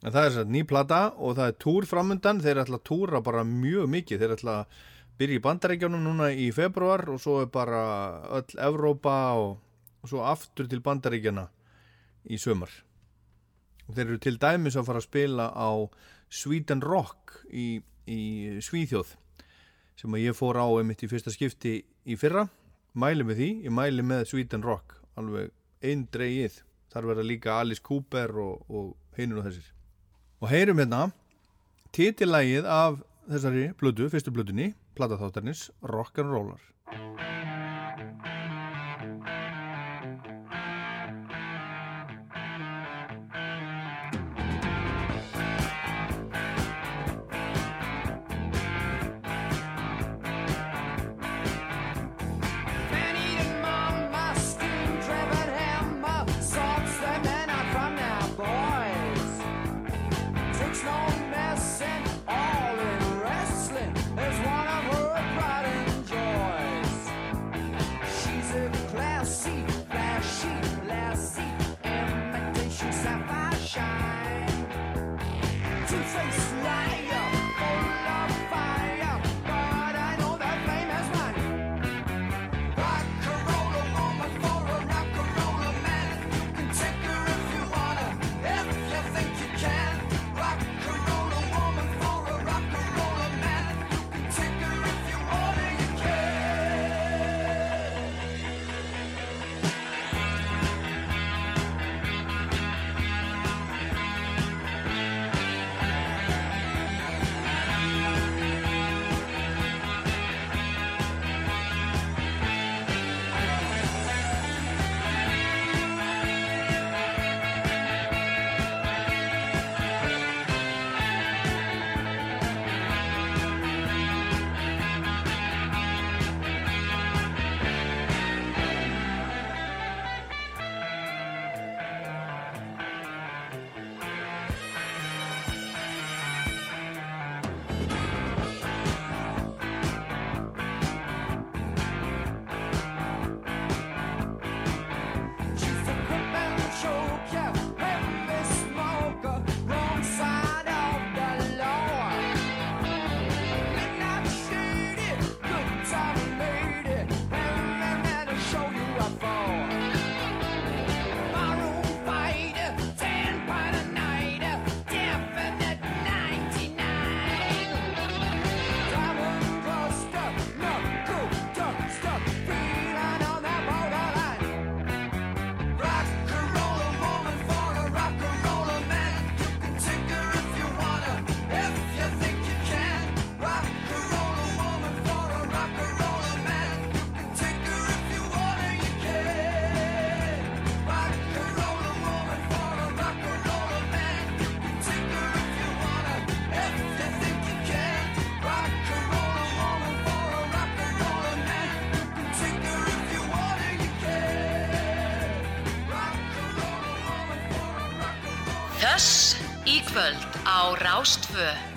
[0.00, 2.42] En það er sérst ný plata og það er túr framundan.
[2.44, 4.24] Þeir ætla að túra bara mjög mikið.
[4.24, 4.82] Þeir ætla að
[5.20, 7.80] byrja í bandarækjánum núna í februar og svo er bara
[8.40, 9.58] öll Evrópa og,
[10.00, 11.46] og svo aftur til bandarækjana
[12.28, 12.72] í sömar
[13.90, 15.70] og þeir eru til dæmis að fara að spila á
[16.30, 18.20] Sweden Rock í, í
[18.62, 19.16] Svíþjóð
[19.98, 22.46] sem að ég fór á einmitt í fyrsta skipti í fyrra.
[22.96, 25.50] Mæli með því, ég mæli með Sweden Rock alveg
[25.84, 29.68] einn dreigið þar verða líka Alice Cooper og, og heinur og þessir.
[30.40, 31.10] Og heyrum hérna
[31.94, 37.39] titillægið af þessari blödu, fyrstu blödunni plataþáttarnis Rock'n'Roller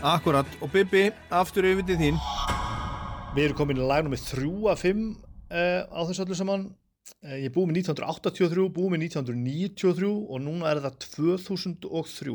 [0.03, 2.17] Akkurat, og Bibi, aftur yfir til þín.
[3.37, 6.65] Við erum komin í lag nummið 3 af 5 uh, á þessu öllu saman.
[7.23, 12.33] Uh, ég búið með 1983, búið með 1993 og núna er það 2003.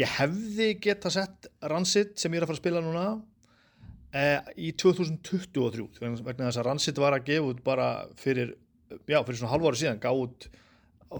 [0.00, 4.70] Ég hefði geta sett Rancid sem ég er að fara að spila núna uh, í
[4.80, 7.90] 2023 vegna þess að Rancid var að gefa út bara
[8.22, 8.54] fyrir,
[9.04, 10.48] já, fyrir svona halva ári síðan, gaf út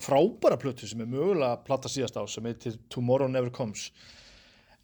[0.00, 3.90] frábæra plötu sem er mögulega að platta síðast á sem heitir Tomorrow Never Comes.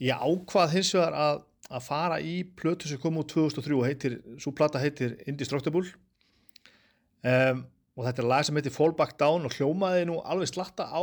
[0.02, 4.18] Ég ákvað hins vegar að að fara í plötu sem kom út 2003 og heitir,
[4.42, 5.88] svo plata heitir Indestructible.
[7.26, 7.64] Um,
[7.96, 11.02] og þetta er lag sem heitir Fall Back Down og hljómaði nú alveg slatta á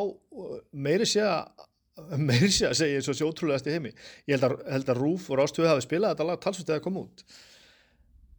[0.72, 3.94] meiri sé að meiri sé að segja eins og sjótrúlegast í heimi.
[4.30, 7.02] Ég held að, held að Rúf og Rástöðu hafi spilað þetta lag talsvist eða kom
[7.02, 7.26] út.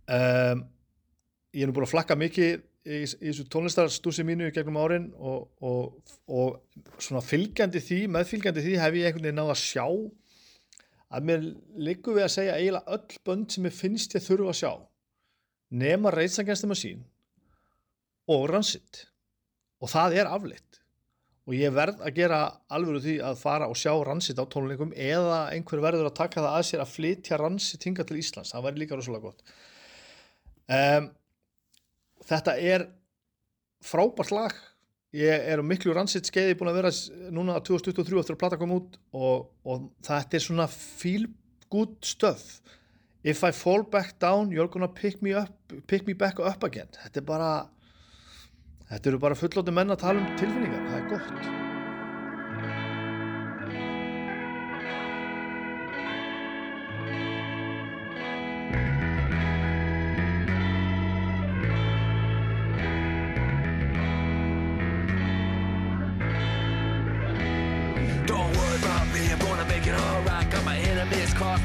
[0.05, 0.65] Um,
[1.55, 5.49] ég er nú búin að flakka mikið í, í þessu tónlistarstúsi mínu gegnum árin og,
[5.65, 9.87] og, og svona fylgjandi því, meðfylgjandi því hef ég einhvern veginn náða að sjá
[11.15, 11.47] að mér
[11.87, 14.73] liggur við að segja eiginlega öll bönd sem ég finnst ég þurfa að sjá
[15.75, 17.03] nema reitsangjastum að sín
[18.31, 19.05] og ransitt
[19.83, 20.81] og það er afleitt.
[21.45, 22.39] Og ég verð að gera
[22.73, 26.41] alveg úr því að fara og sjá ransitt á tónleikum eða einhver verður að taka
[26.41, 29.43] það að sér að flytja ransitt hinga til Íslands, það væri líka rosalega gott.
[30.65, 31.11] Um,
[32.25, 32.87] þetta er
[33.85, 34.57] frábært lag
[35.15, 36.93] ég er á miklu ransitt skeiði búin að vera
[37.35, 41.29] núna 2023 eftir að plata kom út og, og þetta er svona feel
[41.71, 42.61] good stuff.
[43.25, 45.55] If I fall back down you're gonna pick me up
[45.87, 46.91] pick me back up again.
[47.03, 47.53] Þetta er bara
[48.91, 51.64] þetta eru bara fullóti menn að tala um tilfinningar það er gott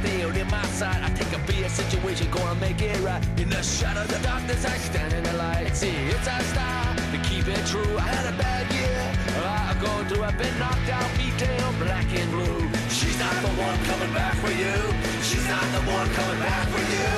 [0.03, 1.01] nailed in my side.
[1.03, 3.23] I take a beer situation, gonna make it right.
[3.37, 5.75] In the shadow the darkness, I stand in the light.
[5.75, 7.97] See, it's our style to keep it true.
[7.97, 9.01] I had a bad year,
[9.43, 10.23] I go through.
[10.23, 12.69] I've been knocked out, beat down, black and blue.
[12.89, 14.77] She's not the one coming back for you.
[15.23, 17.11] She's not the one coming back for you.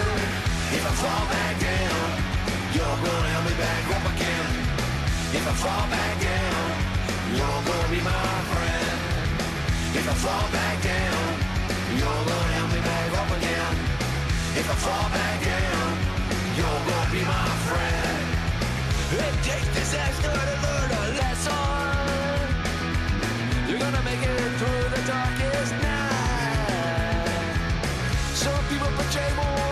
[0.78, 2.06] If I fall back down,
[2.76, 4.50] you're gonna help me back up again.
[5.38, 6.66] If I fall back down,
[7.38, 8.98] you're gonna be my friend.
[10.00, 11.24] If I fall back down,
[12.00, 12.51] you're gonna
[14.62, 15.92] If I fall back down,
[16.56, 18.28] you're gonna be my friend.
[19.26, 22.38] It takes disaster to learn a lesson.
[23.68, 27.58] You're gonna make it through the darkest night.
[28.44, 29.71] Some people betray more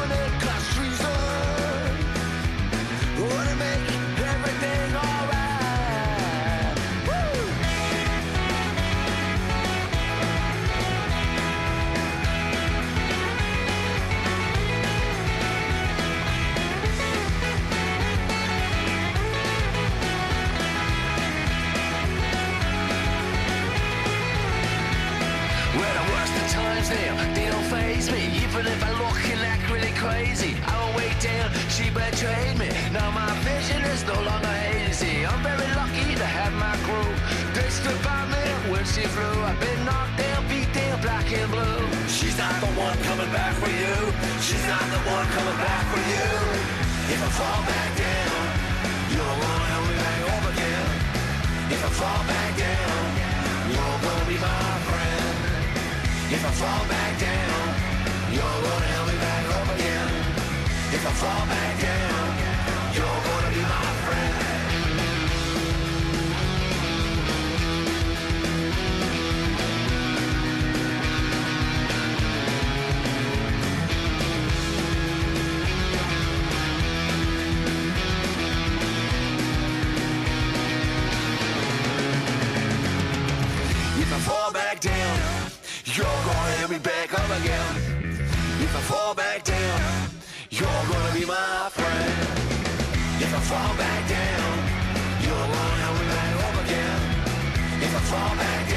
[31.19, 31.51] down.
[31.69, 32.69] She betrayed me.
[32.91, 35.25] Now my vision is no longer hazy.
[35.25, 37.11] I'm very lucky to have my crew.
[37.55, 39.35] They stood by me when she flew.
[39.43, 41.81] I've been knocked down, beat down, black and blue.
[42.07, 43.95] She's not the one coming back for you.
[44.39, 46.29] She's not the one coming back for you.
[47.13, 48.41] If I fall back down,
[49.13, 50.87] you're gonna help me back up again.
[51.75, 53.03] If I fall back down,
[53.73, 55.35] you're gonna be my friend.
[56.35, 57.65] If I fall back down,
[58.35, 59.08] you're gonna help
[60.99, 62.37] If I fall back down,
[62.93, 64.35] you're gonna be my friend.
[84.01, 85.19] If I fall back down,
[85.85, 87.75] you're gonna me back up again.
[88.59, 90.08] If I fall back down,
[90.59, 92.13] you're gonna be my friend.
[93.23, 94.55] If I fall back down,
[95.23, 96.99] you're gonna help me back up again.
[97.85, 98.68] If I fall back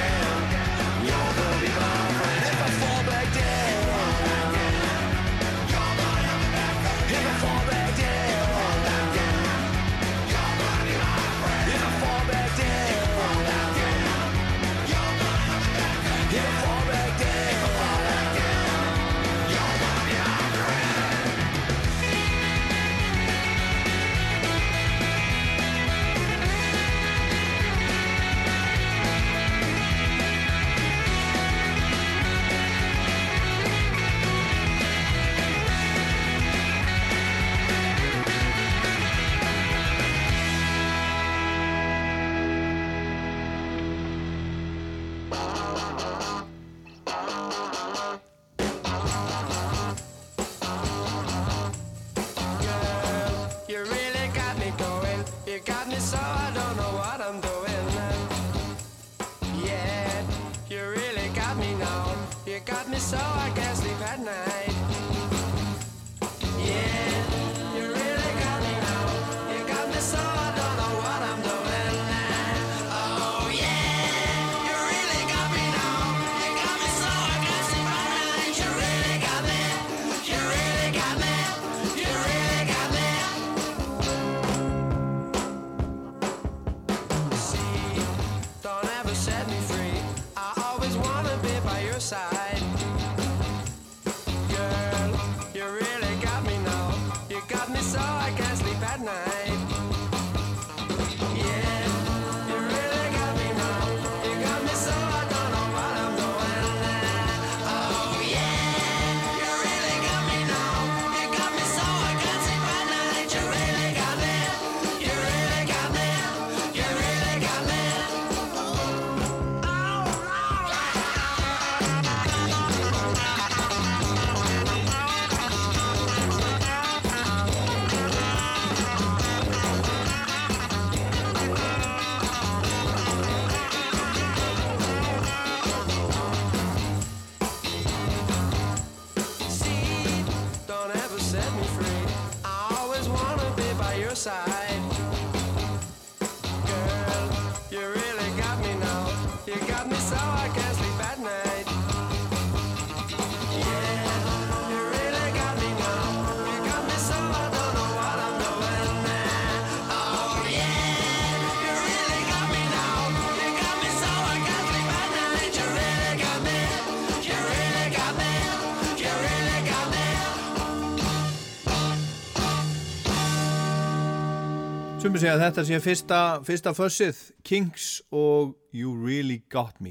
[175.12, 179.90] Sumi segja að þetta sé fyrsta, fyrsta fössið, Kings og You Really Got Me.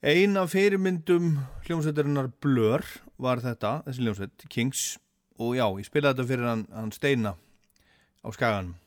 [0.00, 1.26] Einn af fyrirmyndum
[1.66, 2.80] hljómsveitarinnar Blur
[3.20, 4.86] var þetta, þessi hljómsveit, Kings.
[5.36, 7.34] Og já, ég spilaði þetta fyrir hann, hann Steina
[8.24, 8.78] á skaganum.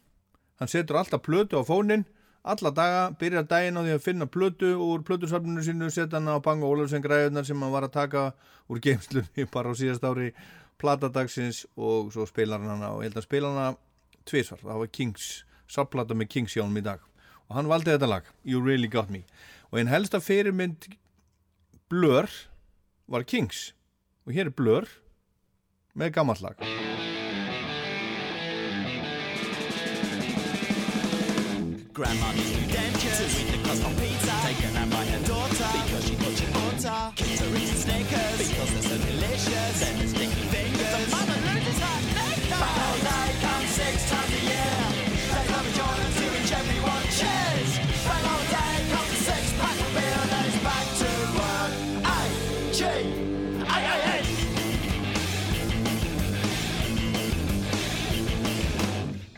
[0.57, 2.09] Hann setur alltaf plötu á fónin,
[2.41, 6.41] alla daga, byrjar daginn á því að finna plötu úr plötusarfninu sínu, setja hann á
[6.41, 8.31] Bang og Olufsen græðunar sem hann var að taka
[8.65, 10.31] úr geimslunni bara á síðast ári
[10.81, 13.83] platadagsins og svo spilar hann hann á, ég held að spila hann að
[14.29, 15.27] tviðsvar, það var Kings
[15.71, 17.03] saplata með Kings hjálm í dag.
[17.47, 19.23] Og hann valdi þetta lag, You Really Got Me.
[19.71, 20.89] Og einn helsta fyrirmynd
[21.91, 22.27] Blur
[23.07, 23.71] var Kings.
[24.27, 24.87] Og hér er Blur
[25.95, 26.59] með gammalt lag.
[31.97, 35.69] Grandma needs dentures with the cost of pizza taken out by her daughter.
[35.73, 37.13] Because she got your daughter.
[37.15, 38.06] Kids are eating snakes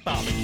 [0.09, 0.38] stop.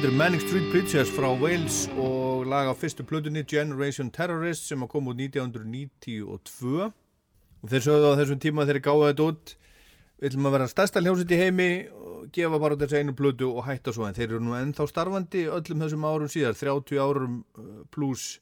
[0.00, 4.80] Þetta eru Manic Street Preachers frá Wales og lag á fyrstu plötunni Generation Terrorist sem
[4.80, 10.30] að koma út 1992 og þeir sögðu á þessum tíma þeir gáðu þetta út við
[10.30, 13.92] ætlum að vera stærsta hljómsveit í heimi og gefa bara þessu einu plötu og hætta
[13.92, 14.08] svo.
[14.08, 18.38] En þeir eru nú ennþá starfandi öllum þessum árum síðar 30 árum uh, pluss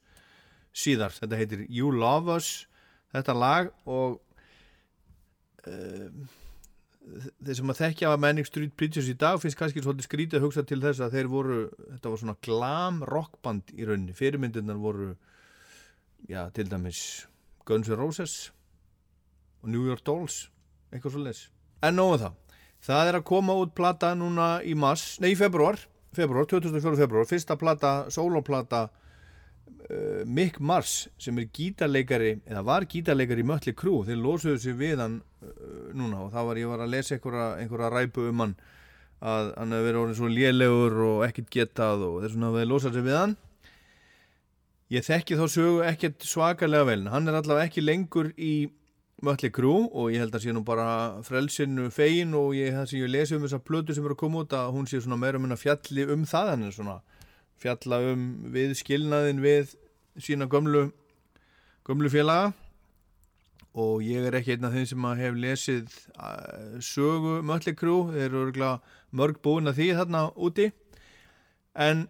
[0.71, 1.11] síðar.
[1.19, 2.53] Þetta heitir You Love Us.
[3.11, 4.21] Þetta lag og
[5.67, 6.07] uh,
[7.45, 10.47] þeir sem að þekkja að Manic Street Preachers í dag finnst kannski svolítið skrítið að
[10.47, 11.59] hugsa til þess að þeir voru,
[11.95, 15.11] þetta var svona glam rockband í rauninni, fyrirmyndirnar voru
[16.29, 17.03] já, til dæmis
[17.69, 18.37] Guns N' Roses
[19.63, 20.47] og New York Dolls,
[20.93, 21.45] eitthvað svo leis
[21.85, 22.39] en nógu það,
[22.89, 25.79] það er að koma út plata núna í mars, nei í februar
[26.17, 28.89] februar, 2004 februar, fyrsta plata soloplata
[29.69, 34.77] uh, Mick Mars sem er gítarleikari eða var gítarleikari í Mötli Krú þeir losuðu sig
[34.79, 36.25] við hann uh, núna.
[36.25, 38.57] Og það var ég var að lesa einhverja, einhverja ræpu um hann
[39.19, 42.99] að hann hefur verið orðin svo lélegur og ekkert getað og þess vegna hefur losað
[42.99, 43.37] sig við hann.
[44.89, 47.01] Ég þekki þá sögu ekkert svakalega vel.
[47.03, 48.55] En hann er allavega ekki lengur í
[49.25, 53.01] Mötli Krú og ég held að sé nú bara frelsinu fegin og ég, það sem
[53.03, 55.41] ég lesi um þessa plötu sem eru að koma út að hún sé svona meira
[55.43, 56.95] minna fjalli um það hann er svona
[57.59, 58.25] fjalla um
[58.55, 59.75] við skilnaðin við
[60.23, 60.89] sína gömlu
[61.89, 62.53] gömlu félaga.
[63.79, 68.35] Og ég er ekki einn af þeim sem hef lesið uh, sögu Mötli Krú, þeir
[68.35, 68.71] eru
[69.15, 70.71] mörg búin að því þarna úti.
[71.79, 72.09] En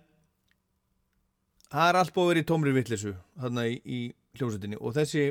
[1.69, 3.13] það er allt búið að vera í tómri vittlisu
[3.43, 4.01] þarna í, í
[4.39, 4.81] hljómsveitinni.
[4.81, 5.27] Og þessi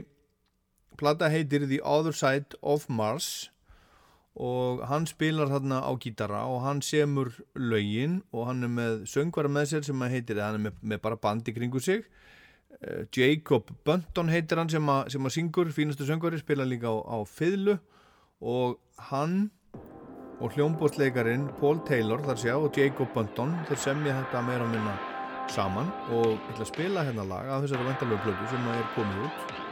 [1.00, 3.50] plata heitir The Other Side of Mars
[4.38, 9.50] og hann spilar þarna á gítara og hann semur lögin og hann er með söngvara
[9.50, 12.06] með sér sem að heitir, hann er með, með bara bandi kringu sig.
[12.78, 16.98] Uh, Jacob Bunton heitir hann sem að, sem að syngur, fínastu söngvari, spila líka á,
[17.02, 17.80] á fiðlu.
[18.46, 18.78] Og
[19.10, 19.48] hann
[20.38, 24.94] og hljómbóðsleikarin Paul Taylor þar sé og Jacob Bunton þeir semja þetta meira og minna
[25.50, 29.67] saman og ætla að spila hérna lag af þessari vendalögu plötu sem er komið út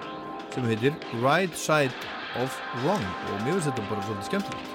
[0.56, 1.94] sem heitir Right Side
[2.41, 3.06] of Wrong.
[3.34, 4.74] Og mér finnst þetta bara svolítið skemmtilegt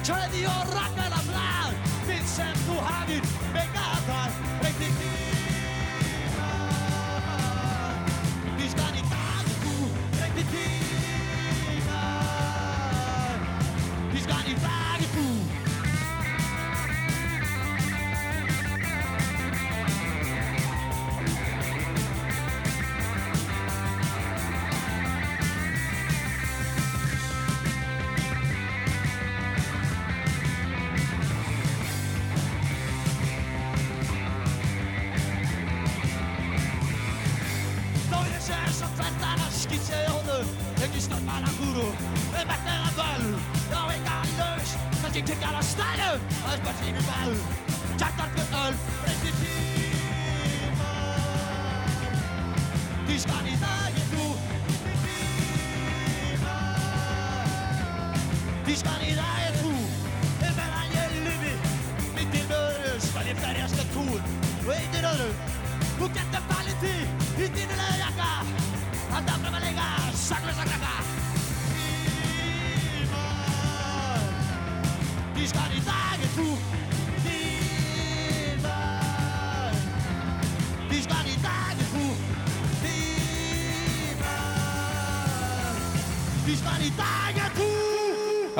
[0.00, 1.74] átt þína kjöði og rakkala blað
[2.06, 2.76] Þinn sem þú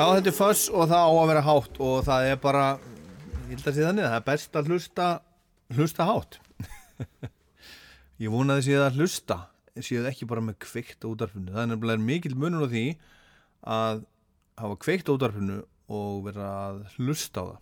[0.01, 2.61] Já, þetta er föss og það á að vera hátt og það er bara,
[3.45, 5.09] ég held að sé þannig, það er best að hlusta,
[5.77, 6.37] hlusta hátt.
[8.23, 9.37] ég vonaði séð að hlusta,
[9.77, 11.51] séð ekki bara með kveikt á útarfinu.
[11.53, 12.83] Það er nefnilega mikil munur á því
[13.75, 14.01] að
[14.63, 15.59] hafa kveikt á útarfinu
[15.93, 17.59] og vera að hlusta á það.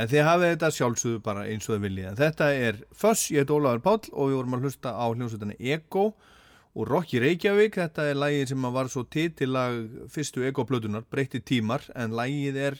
[0.00, 2.08] En þið hafið þetta sjálfsögðu bara eins og þið viljið.
[2.08, 5.60] En þetta er Föss, ég heit Ólafur Páll og við vorum að hlusta á hljómsveitinni
[5.76, 6.33] Ego og
[6.74, 7.78] Rocky Reykjavík.
[7.78, 9.78] Þetta er lægið sem var svo titilag
[10.10, 12.78] fyrstu Ego-plötunar, breytti tímar, en lægið er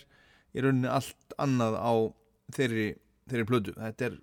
[0.55, 1.95] í rauninni allt annað á
[2.57, 2.89] þeirri,
[3.31, 3.75] þeirri plötu.
[3.79, 4.19] Þetta er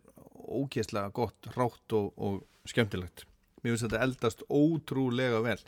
[0.52, 3.26] ógeðslega gott, rátt og, og skemmtilegt.
[3.62, 5.60] Mér finnst þetta eldast ótrúlega vel.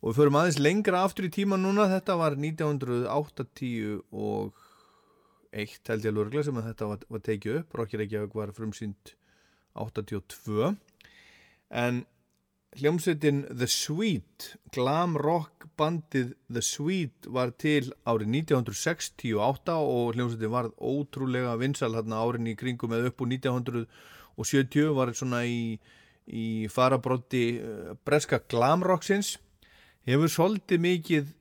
[0.00, 4.56] Og við förum aðeins lengra aftur í tíma núna, þetta var 1980 og
[5.56, 9.14] eitt held ég alveg sem að þetta var, var tekið upp Rocky Reykjavík var frumsýnd
[9.76, 10.74] 82
[11.82, 12.02] en
[12.76, 20.70] hljómsveitin The Sweet glam rock bandið The Sweet var til árið 1968 og hljómsveitin var
[20.76, 25.76] ótrúlega vinsal hérna árin í kringum eða upp úr 1970 var svona í,
[26.26, 29.36] í farabrotti uh, breska glam rocksins.
[30.06, 31.32] Hefur svolítið mikið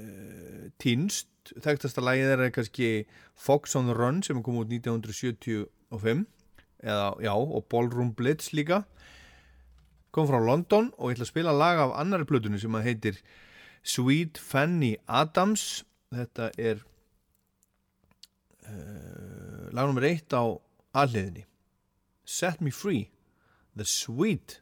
[0.00, 1.28] uh, týnst.
[1.42, 2.90] Þekktasta lagið er kannski
[3.34, 6.24] Fox on the Run sem kom út 1975
[6.82, 8.84] eða, já, og Ballroom Blitz líka
[10.12, 13.20] kom frá London og ég ætla að spila lag af annari plötunni sem að heitir
[13.82, 15.82] Sweet Fanny Adams.
[16.12, 16.84] Þetta er
[18.68, 20.44] uh, lag nummer eitt á
[20.92, 21.46] alliðinni
[22.28, 23.08] Set Me Free
[23.72, 24.60] The Sweet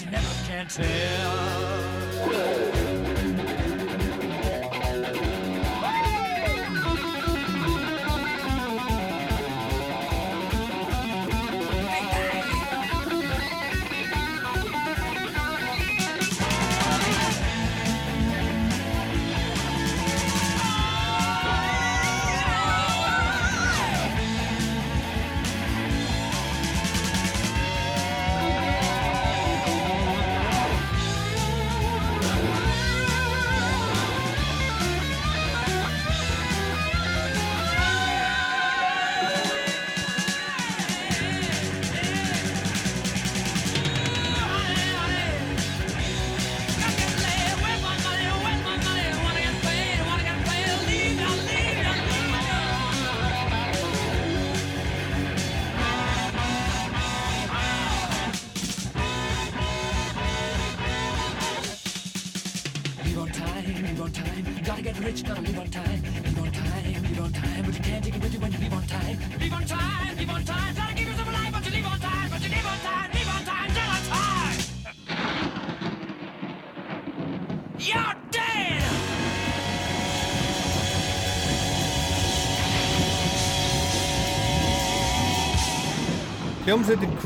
[0.00, 1.88] you never can tell.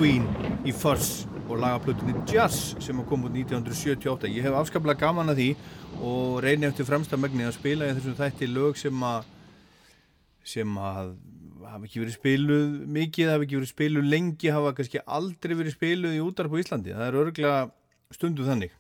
[0.03, 0.25] Queen
[0.67, 4.27] í Fuss og lagaplutinni Jazz sem kom út 1978.
[4.35, 5.47] Ég hef afskaplega gaman að því
[6.09, 9.29] og reyni eftir fremsta megni að spila í þessum þætti lög sem að
[10.55, 11.13] sem að
[11.69, 16.19] hafa ekki verið spiluð mikið, hafa ekki verið spiluð lengi, hafa kannski aldrei verið spiluð
[16.19, 16.97] í útarp á Íslandi.
[16.99, 17.63] Það er örglega
[18.19, 18.77] stundu þannig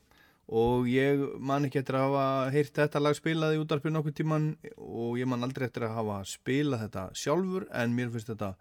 [0.50, 4.52] og ég man ekki eftir að hafa heyrt þetta lag spilað í útarpinu nokkuð tíman
[4.74, 8.56] og ég man aldrei eftir að hafa spilað þetta sjálfur en mér finnst þetta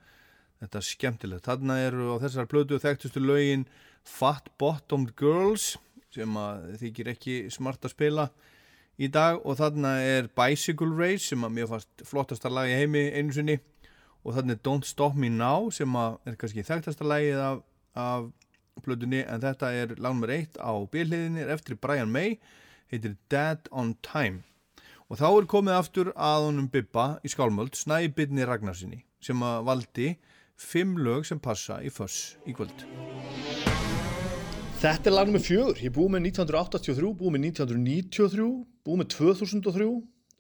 [0.62, 1.48] þetta er skemmtilegt.
[1.48, 3.66] Þarna eru á þessar plötu þekktustu lögin
[4.08, 5.76] Fat Bottomed Girls
[6.12, 6.38] sem
[6.82, 8.28] þykir ekki smart að spila
[9.02, 9.40] í dag.
[9.46, 13.58] Og þarna er Bicycle Race sem að mér fannst flottasta lag í heimi einu sinni.
[14.22, 17.64] Og þarna er Don't Stop Me Now sem að er kannski þekktasta lagið af,
[17.98, 18.30] af
[18.86, 19.24] plötunni.
[19.26, 22.38] En þetta er lag nummer eitt á bílliðinni er eftir Brian May
[22.92, 24.44] heitir Dead on Time.
[25.12, 30.12] Og þá er komið aftur að honum Bibba í skálmöld Snæbyrni Ragnarsinni sem að valdi
[30.62, 32.86] fimm lög sem passa í föss í kvöld
[34.82, 35.78] Þetta er lag nummer fjögur.
[35.78, 38.46] Ég búið með 1983, búið með 1993,
[38.82, 39.86] búið með 2003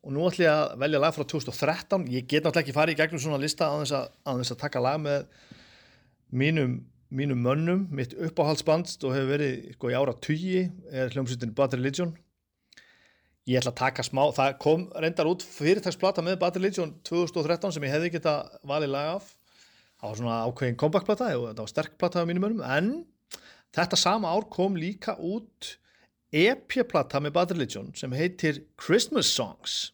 [0.01, 2.07] og nú ætlum ég að velja lag frá 2013.
[2.09, 4.07] Ég get náttúrulega ekki farið í gegnum svona lista á þess að,
[4.39, 5.27] þess að taka lag með
[6.41, 6.73] mínum,
[7.13, 12.15] mínum mönnum, mitt uppáhaldsband og hefur verið sko, í ára tugi, er hljómsveitin Bad Religion.
[13.45, 17.85] Ég ætla að taka smá, það kom reyndar út fyrirtagsplata með Bad Religion 2013 sem
[17.85, 19.29] ég hefði geta valið lag af.
[20.01, 22.93] Það var svona ákveðin kompakplata og þetta var sterk plata á mínum mönnum, en
[23.71, 25.75] Þetta sama ár kom líka út
[26.31, 29.93] EP-plata með Bad Religion sem heitir Christmas Songs.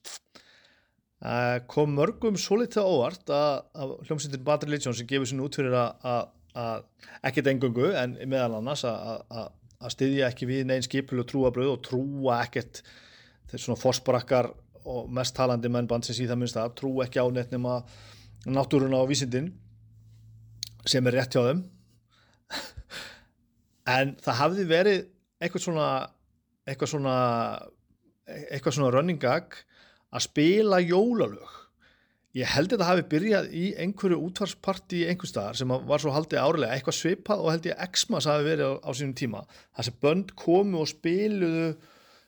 [1.18, 5.74] Uh, kom mörgum svolítið óvart að, að hljómsveitin Bad Religion sem gefur sinni út fyrir
[5.78, 6.28] að, að,
[6.62, 9.48] að ekkert engungu en meðal annars að, að,
[9.82, 12.84] að styðja ekki við negin skipul og trúabröð og trúa ekkert
[13.50, 14.52] þeir svona fórsprakkar
[14.88, 17.80] og mest talandi menn bandsins í það minnst að trúa ekki á neitt nema
[18.46, 19.52] náttúruna og vísindin
[20.92, 21.64] sem er rétt hjá þeim.
[23.88, 25.04] En það hafði verið
[25.40, 25.90] eitthvað svona
[26.68, 27.16] eitthvað svona
[28.28, 29.56] eitthvað svona running gag
[30.12, 31.54] að spila jólalög.
[32.38, 36.42] Ég held að þetta hafi byrjað í einhverju útvarsparti einhver staðar sem var svo haldið
[36.44, 39.98] árilega eitthvað svipað og held ég X-Mas hafi verið á, á sínum tíma það sem
[40.04, 41.72] bönd komu og spiluðu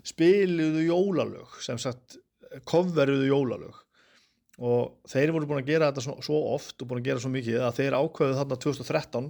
[0.08, 2.18] spiluðu jólalög sem sagt
[2.70, 3.84] kofveruðu jólalög
[4.60, 7.32] og þeir voru búin að gera þetta svo, svo oft og búin að gera svo
[7.32, 9.30] mikið að þeir ákveðu þarna 2013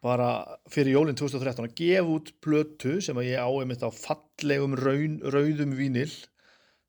[0.00, 0.28] bara
[0.72, 5.18] fyrir jólinn 2013 að gefa út plötu sem að ég áhef mitt á fallegum raun,
[5.20, 6.08] rauðum vínil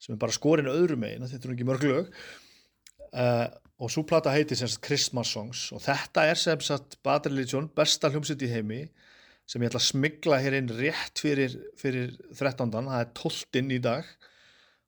[0.01, 3.47] sem er bara skorinn öðrum eina, þetta er ekki mörg lög uh,
[3.81, 8.47] og svo plata heiti semst Christmas Songs og þetta er semst Bad Religion, besta hljómsitt
[8.47, 8.85] í heimi
[9.49, 12.71] sem ég ætla að smigla hér inn rétt fyrir, fyrir 13.
[12.71, 13.65] það er 12.
[13.75, 14.07] í dag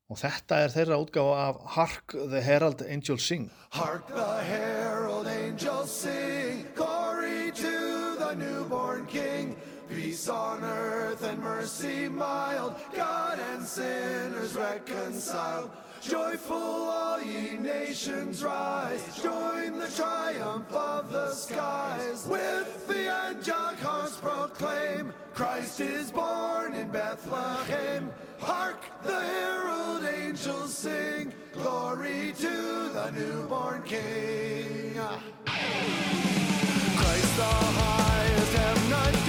[0.10, 3.52] og þetta er þeirra útgáfa af Hark the Herald Angel Sing.
[3.72, 9.56] Hark the Herald Angel Sing Glory to the newborn king.
[9.90, 15.72] Peace on earth and mercy mild God and sinners reconciled.
[16.04, 22.28] Joyful all ye nations rise, join the triumph of the skies.
[22.28, 28.12] With the angelic hosts proclaim, Christ is born in Bethlehem.
[28.40, 35.00] Hark, the herald angels sing, glory to the newborn King.
[35.46, 39.23] Christ the highest, have and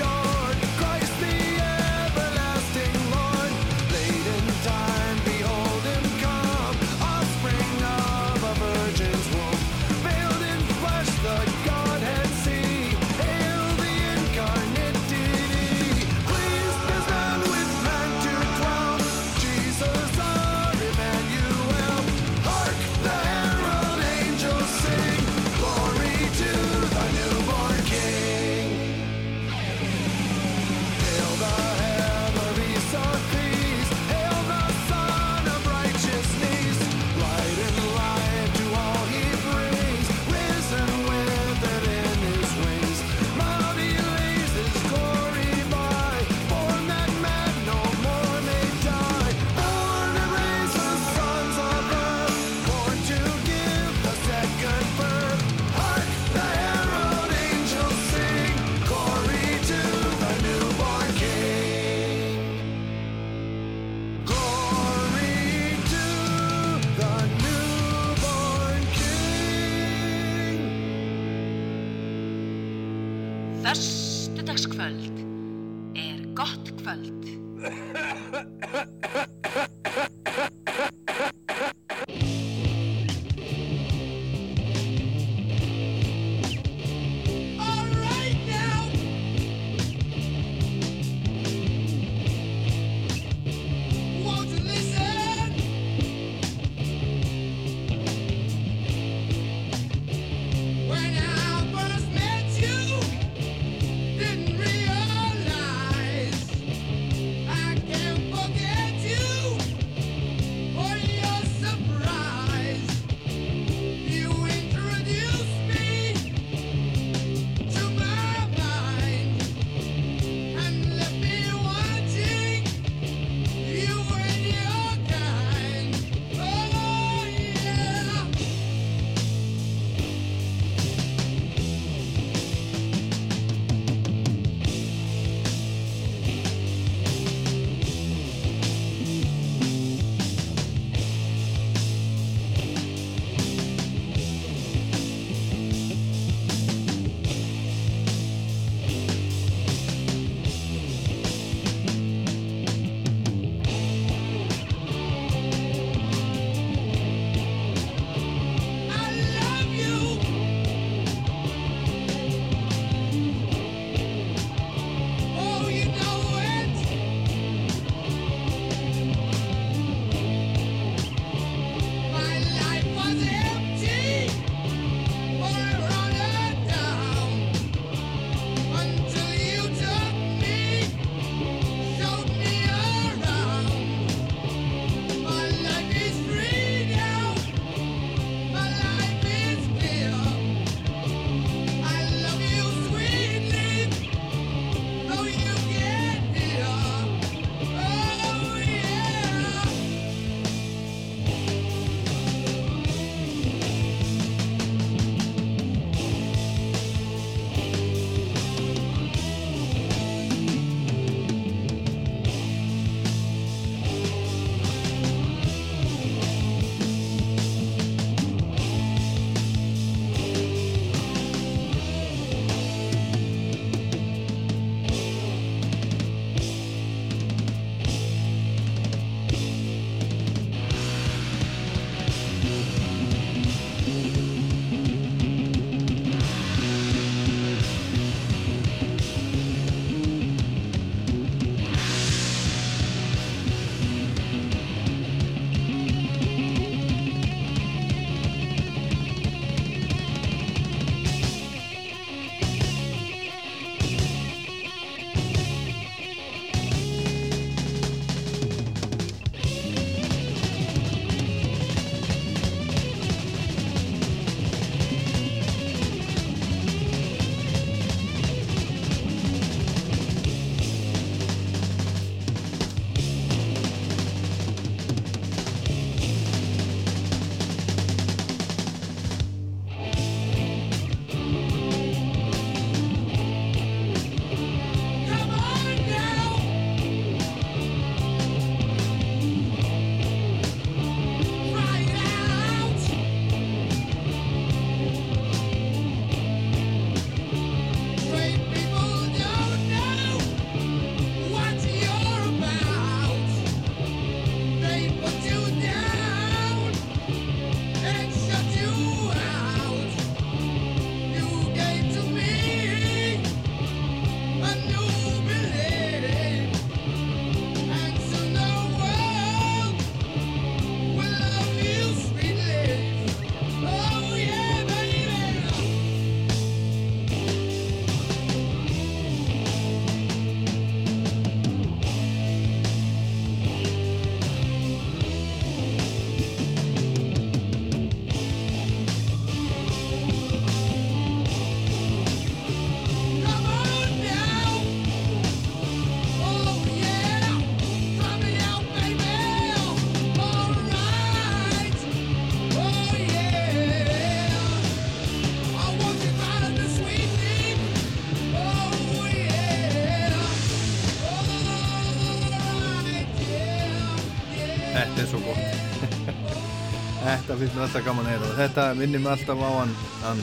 [367.34, 369.72] Þetta finnst mér alltaf gaman að heyra og þetta minnir mér alltaf á hann,
[370.04, 370.20] hann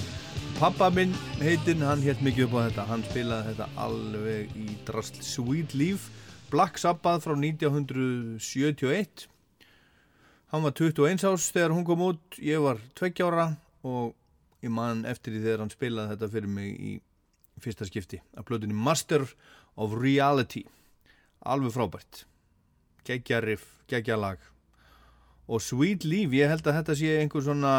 [0.55, 1.11] Pappa minn
[1.41, 2.85] heitinn, hann hélt mikið upp á þetta.
[2.87, 6.05] Hann spilaði þetta alveg í drasl Sweet Leaf
[6.53, 9.25] Black Sabbath frá 1971
[10.53, 12.39] Hann var 21 árs þegar hún kom út.
[12.39, 13.49] Ég var 20 ára
[13.83, 14.15] og
[14.63, 16.93] ég man eftir því þegar hann spilaði þetta fyrir mig í
[17.59, 19.27] fyrsta skipti að plötunni Master
[19.75, 20.63] of Reality.
[21.43, 22.23] Alveg frábært.
[23.03, 24.50] Geggja riff, geggja lag
[25.51, 27.73] og Sweet Leaf, ég held að þetta sé einhver svona,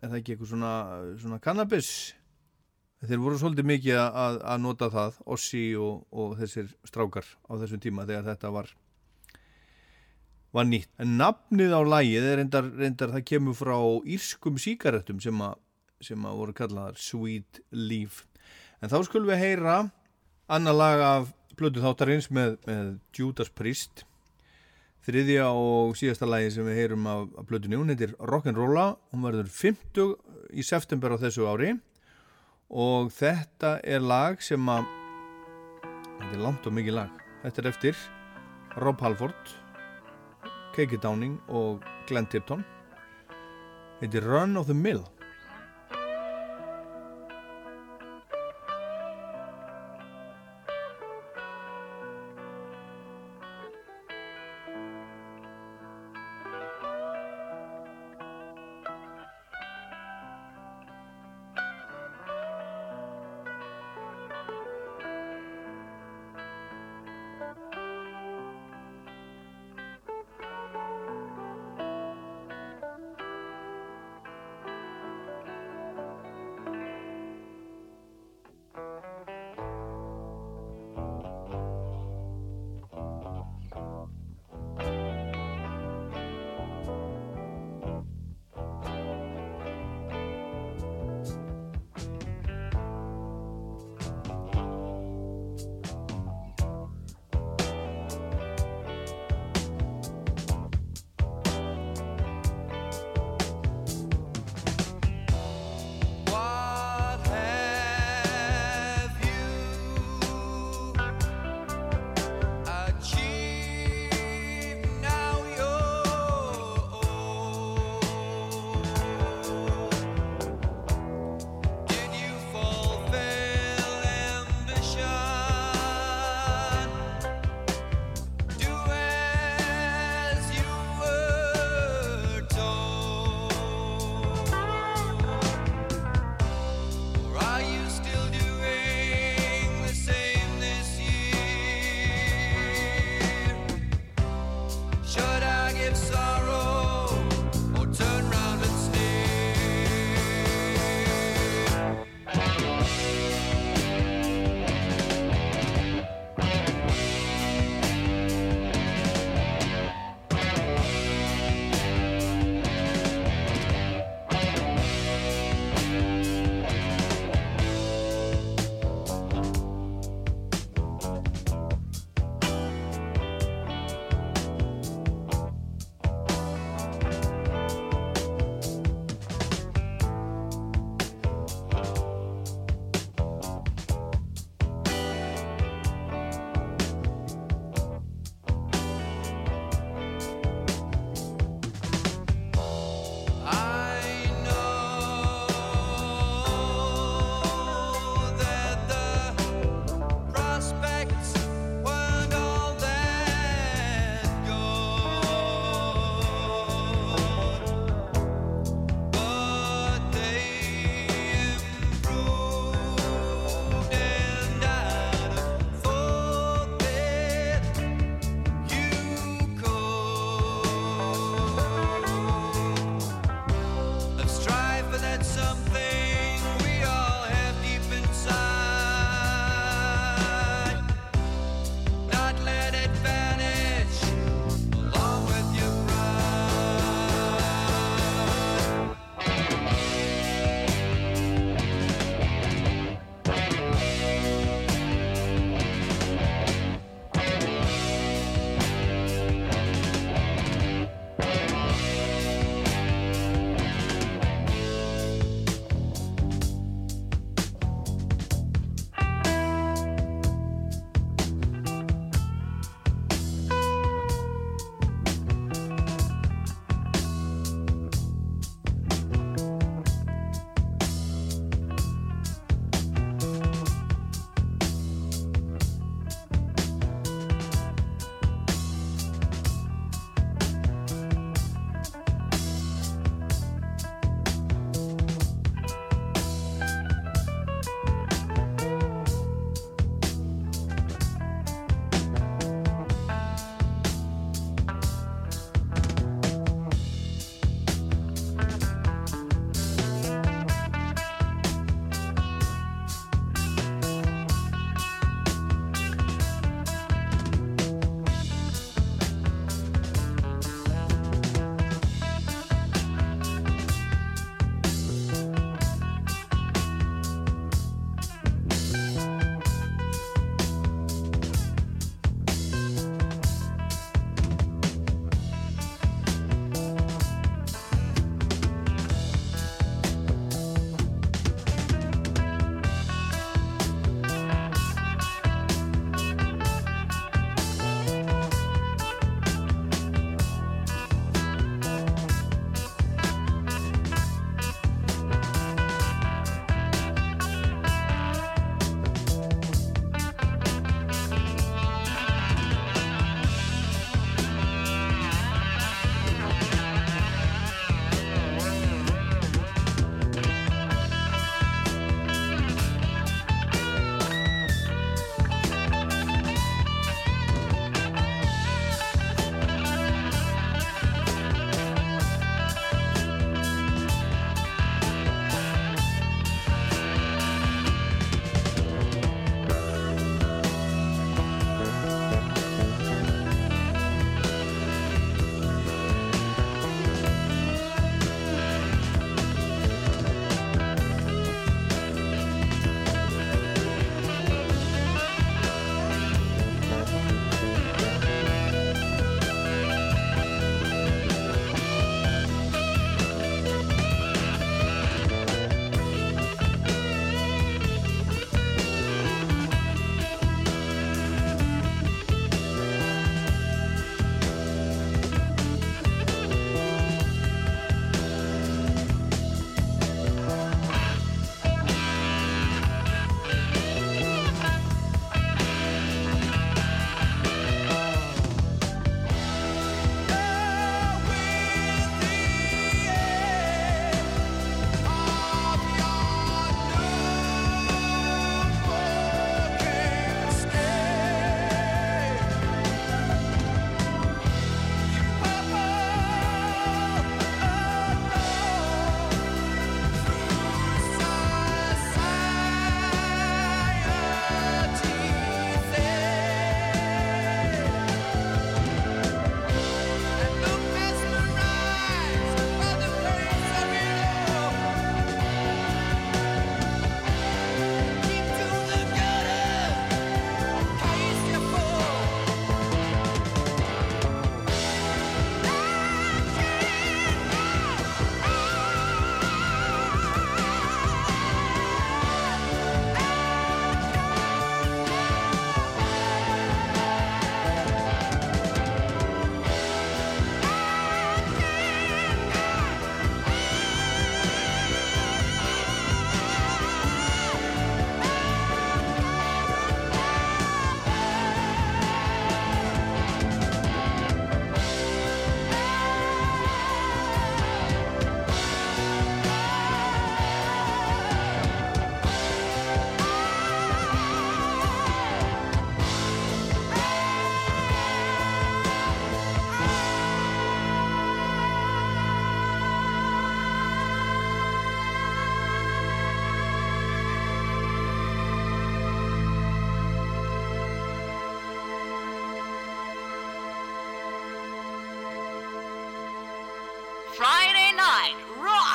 [0.00, 0.74] er það ekki einhver svona,
[1.20, 1.90] svona cannabis?
[3.00, 7.80] Þeir voru svolítið mikið að, að nota það Ossi og, og þessir strákar á þessum
[7.80, 8.72] tíma þegar þetta var
[10.54, 10.90] var nýtt.
[10.98, 13.76] En nafnið á lagið er reyndar, reyndar það kemur frá
[14.16, 15.56] írskum síkaretum sem að,
[16.02, 18.24] sem að voru kallaðar Sweet Leaf.
[18.80, 19.76] En þá skulum við heyra
[20.50, 24.04] annar lag af blödu þáttarins með, með Judas Priest
[25.06, 28.86] þriðja og síðasta lagi sem við heyrum af, af blödu njón heitir Rock'n'Rolla.
[29.12, 30.14] Hún verður 50
[30.52, 31.74] í september á þessu ári.
[32.70, 34.86] Og þetta er lag sem að
[35.82, 37.22] þetta er langt og mikið lag.
[37.44, 38.04] Þetta er eftir
[38.80, 39.56] Rob Halford
[40.76, 42.62] Kiki Downing og Glenn Tipton.
[44.00, 45.02] Heitir Run of the Mill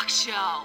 [0.08, 0.65] Show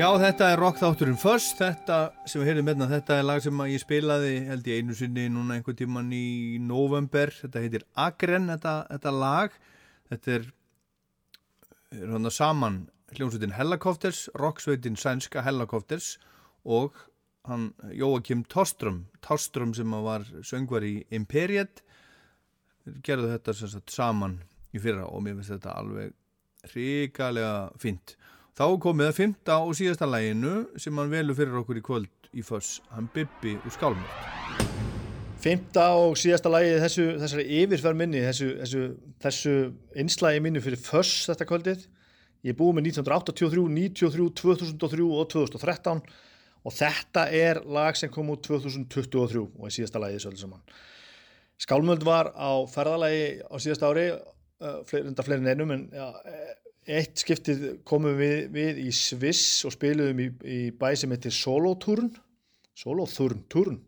[0.00, 3.82] Já, þetta er rockþátturinn First, þetta sem við heyrðum hérna, þetta er lag sem ég
[3.82, 9.12] spilaði held ég einu sinni núna einhvern tíman í november, þetta heitir Agren, þetta, þetta
[9.12, 9.58] lag,
[10.08, 10.46] þetta er,
[11.98, 12.78] er hann saman
[13.12, 16.14] hljómsveitin Hellacopters, rocksveitin sænska Hellacopters
[16.64, 16.96] og
[17.50, 21.84] hann Jóakim Torstrom, Torstrom sem var söngvar í Imperiet,
[23.04, 24.40] gerðu þetta sagt saman
[24.72, 26.16] í fyrra og mér finnst þetta alveg
[26.72, 28.16] hrikalega fínt.
[28.60, 32.42] Þá komið að fymta og síðasta læginu sem hann velur fyrir okkur í kvöld í
[32.44, 34.66] föss, hann Bibbi úr Skálmöld.
[35.40, 38.82] Fymta og síðasta lagi þessu, þessari yfirferð minni, þessu, þessu,
[39.24, 39.54] þessu
[39.96, 41.88] einslægi minni fyrir Föss þetta kvöldið.
[42.50, 46.04] Ég búið með 1983, 93, 2003 og 2013
[46.60, 50.80] og þetta er lag sem kom út 2023 og er síðasta lagið þessu öllu saman.
[51.64, 54.10] Skálmöld var á ferðalagi á síðasta ári,
[54.60, 56.12] uh, fleiri, enda fleiri en einum, en ja,
[56.98, 62.10] eitt skiptið komum við, við í Sviss og spiluðum í, í bæ sem heitir Solotúrn,
[62.78, 63.78] Solotúrn, Túrn,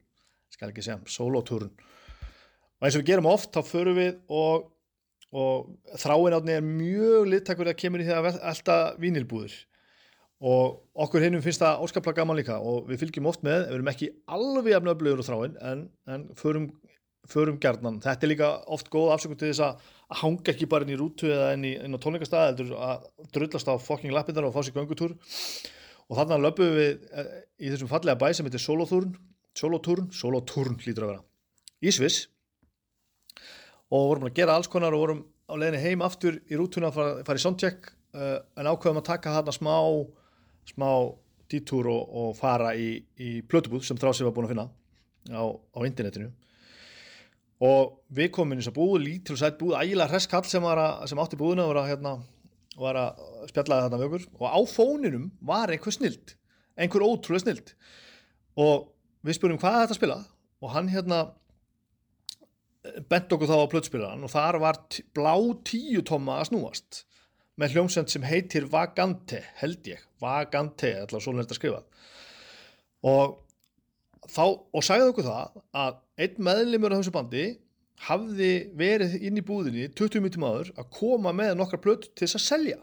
[0.53, 1.73] skal ekki segja, Solotúrn.
[1.73, 4.71] Og eins og við gerum oft, þá förum við og,
[5.35, 9.61] og þráin átni er mjög littakur að kemur í því að elda vínilbúður
[10.43, 13.91] og okkur hinnum finnst það óskaplega gaman líka og við fylgjum oft með, við erum
[13.93, 16.67] ekki alveg afnöflugur á þráin en, en förum,
[17.31, 18.01] förum gerðnan.
[18.03, 21.31] Þetta er líka oft góð afsökun til þess að hanga ekki bara inn í rútu
[21.31, 25.15] eða inn, í, inn á tónleikastæði að drullast á fucking lappindar og fá sér göngutúr.
[26.11, 29.15] Og þannig að löpum við eh, í þessum fallega bæ sem heitir Solotúrn
[29.57, 31.25] Solotúrn, Solotúrn lítur að vera
[31.83, 32.27] í Sviss.
[33.93, 36.99] Og vorum að gera alls konar og vorum á leiðinni heim aftur í rútuna að
[36.99, 39.75] fara, fara í soundcheck uh, en ákveðum að taka þarna smá
[40.69, 40.89] smá
[41.53, 44.69] dítúr og, og fara í, í plötubúð sem Þrási var búin að finna
[45.37, 46.31] á, á internetinu
[47.63, 50.65] og við komum inn í þess að búð, lítil og sætt búð, ægilega hresskall sem,
[50.67, 50.81] að,
[51.11, 52.15] sem átti búðina var að, hérna,
[52.81, 53.21] var að
[53.53, 54.25] spjallaði þarna við okkur.
[54.41, 56.35] Og á fóninum var einhver snild,
[56.75, 57.71] einhver ótrúlega snild.
[58.59, 58.91] Og
[59.23, 60.19] við spurum hvað er þetta að spila?
[60.63, 61.23] Og hann hérna
[63.11, 64.79] bent okkur þá á plötspilaran og þar var
[65.15, 67.05] blá tíu tóma að snúast
[67.61, 70.03] með hljómsend sem heitir Vagante, held ég.
[70.23, 71.87] Vagante, svona er þetta skrifað
[73.03, 73.39] og
[74.31, 77.45] þá, og sagði okkur það að einn meðlimur af þessu bandi
[78.07, 82.39] hafði verið inn í búðinni 20 minnum áður að koma með nokkra plöt til þess
[82.39, 82.79] að selja.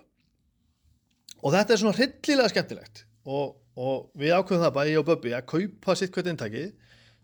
[1.40, 3.04] Og þetta er svona hryllilega skemmtilegt.
[3.30, 6.72] Og, og við ákveðum það bara ég og Böbbi að kaupa sitt hvert eintakið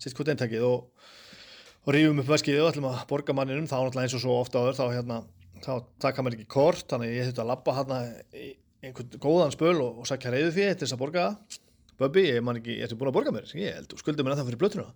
[0.02, 1.08] sitt hvert eintakið og,
[1.86, 3.68] og rífum upp veskið og ætlum að borga manninum.
[3.70, 5.20] Þá náttúrulega eins og svo ofta áður þá hérna
[5.64, 5.74] þá
[6.04, 6.88] taka maður ekki kort.
[6.92, 8.00] Þannig að ég þurfti að labba hérna
[8.86, 11.28] einhvern góðan spöl og, og sækja reyðu fyrir þess að borga.
[11.32, 11.62] Það.
[11.96, 13.52] Böbbi, ég ekki, ég ertu búin að borga mér?
[13.56, 14.90] Ég held, þú skuldið mér ennþá fyrir blötuna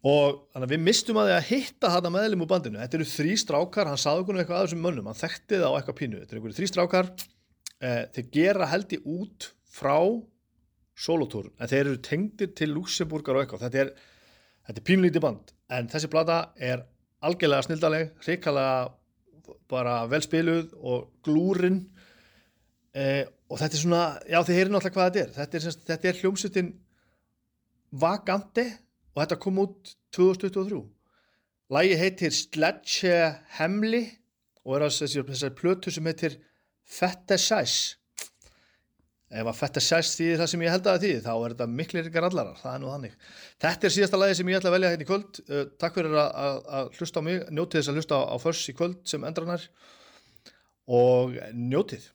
[0.00, 2.80] og þannig að við mistum að því að hitta þarna meðlum úr bandinu.
[2.80, 5.10] Þetta eru þrý strákar, hann saði okkur eitthvað að þessum mönnum.
[5.10, 7.10] Hann þekkti það á eitthvað pínu, þetta eru einhverju þrý strákar.
[7.80, 9.98] Eh, þeir gera held ég út frá
[11.00, 13.92] solotúr, en þeir eru tengdir til Luxemburgar og eitthvað, þetta er
[14.68, 16.82] þetta er pínlítið band, en þessi plata er
[17.24, 18.90] algjörlega snildaleg, hrikalega
[19.70, 21.82] bara vel spiluð og glúrin.
[22.94, 25.32] Eh, og þetta er svona, já þið heyrir náttúrulega hvað þetta er.
[25.38, 26.70] Þetta er, þetta er hljómsutin
[28.00, 28.64] Vagante
[29.14, 30.80] og þetta kom út 2023
[31.70, 33.16] Lægi heitir Sledge
[33.60, 34.02] Hemli
[34.66, 36.34] og er þessar, þessar plötu sem heitir
[36.90, 37.94] Fetishize.
[39.30, 42.08] Ef að Fetishize þýðir það sem ég held að það þýðir þá er þetta miklir
[42.10, 43.14] ykkar allarar, það er nú þannig.
[43.62, 45.40] Þetta er síðasta lagi sem ég ætla að velja hérna í kvöld.
[45.46, 48.74] Uh, takk fyrir að, hlusta á mig njótið þess að hlusta á, á Föss í
[48.80, 49.68] kvöld sem endrarnar
[50.90, 52.10] og njótið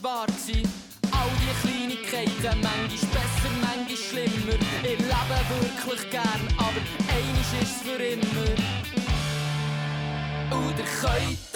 [0.00, 0.62] ist.
[1.12, 4.56] All die Kleinigkeiten, manchmal besser, manchmal schlimmer.
[4.82, 8.82] Ich lebe wirklich gern, aber einiges ist für immer.
[10.78, 11.51] Ihr könnt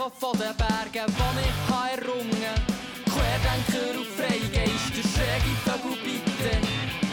[0.00, 2.56] Auch von den Bergen, die ich habe errungen.
[3.04, 6.56] Querdenker und Freigeister, schräge Vögel bitte.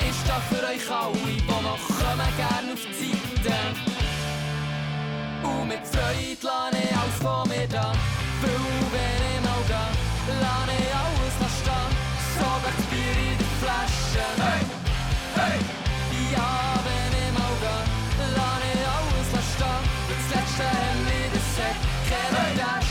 [0.07, 3.11] Ist da für euch alle, die noch kommen, gern auf die
[3.43, 3.59] Seite.
[5.43, 7.91] Und mit Freude lasse ich alles von mir da.
[8.39, 8.55] Weil
[8.93, 9.91] wenn ich mal gehe,
[10.39, 11.91] lasse ich alles noch stehen.
[12.39, 14.23] Sogar das Bier in der Flasche.
[14.47, 14.63] Hey,
[15.35, 15.59] hey.
[16.31, 17.83] Ja, wenn ich mal gehe,
[18.31, 19.83] lasse ich alles noch stehen.
[20.07, 22.86] Und das letzte Hemd, das hat and a dash.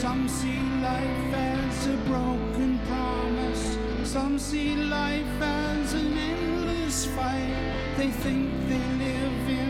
[0.00, 3.76] Some see life as a broken promise.
[4.04, 7.94] Some see life as an endless fight.
[7.96, 9.67] They think they live in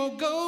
[0.00, 0.39] will go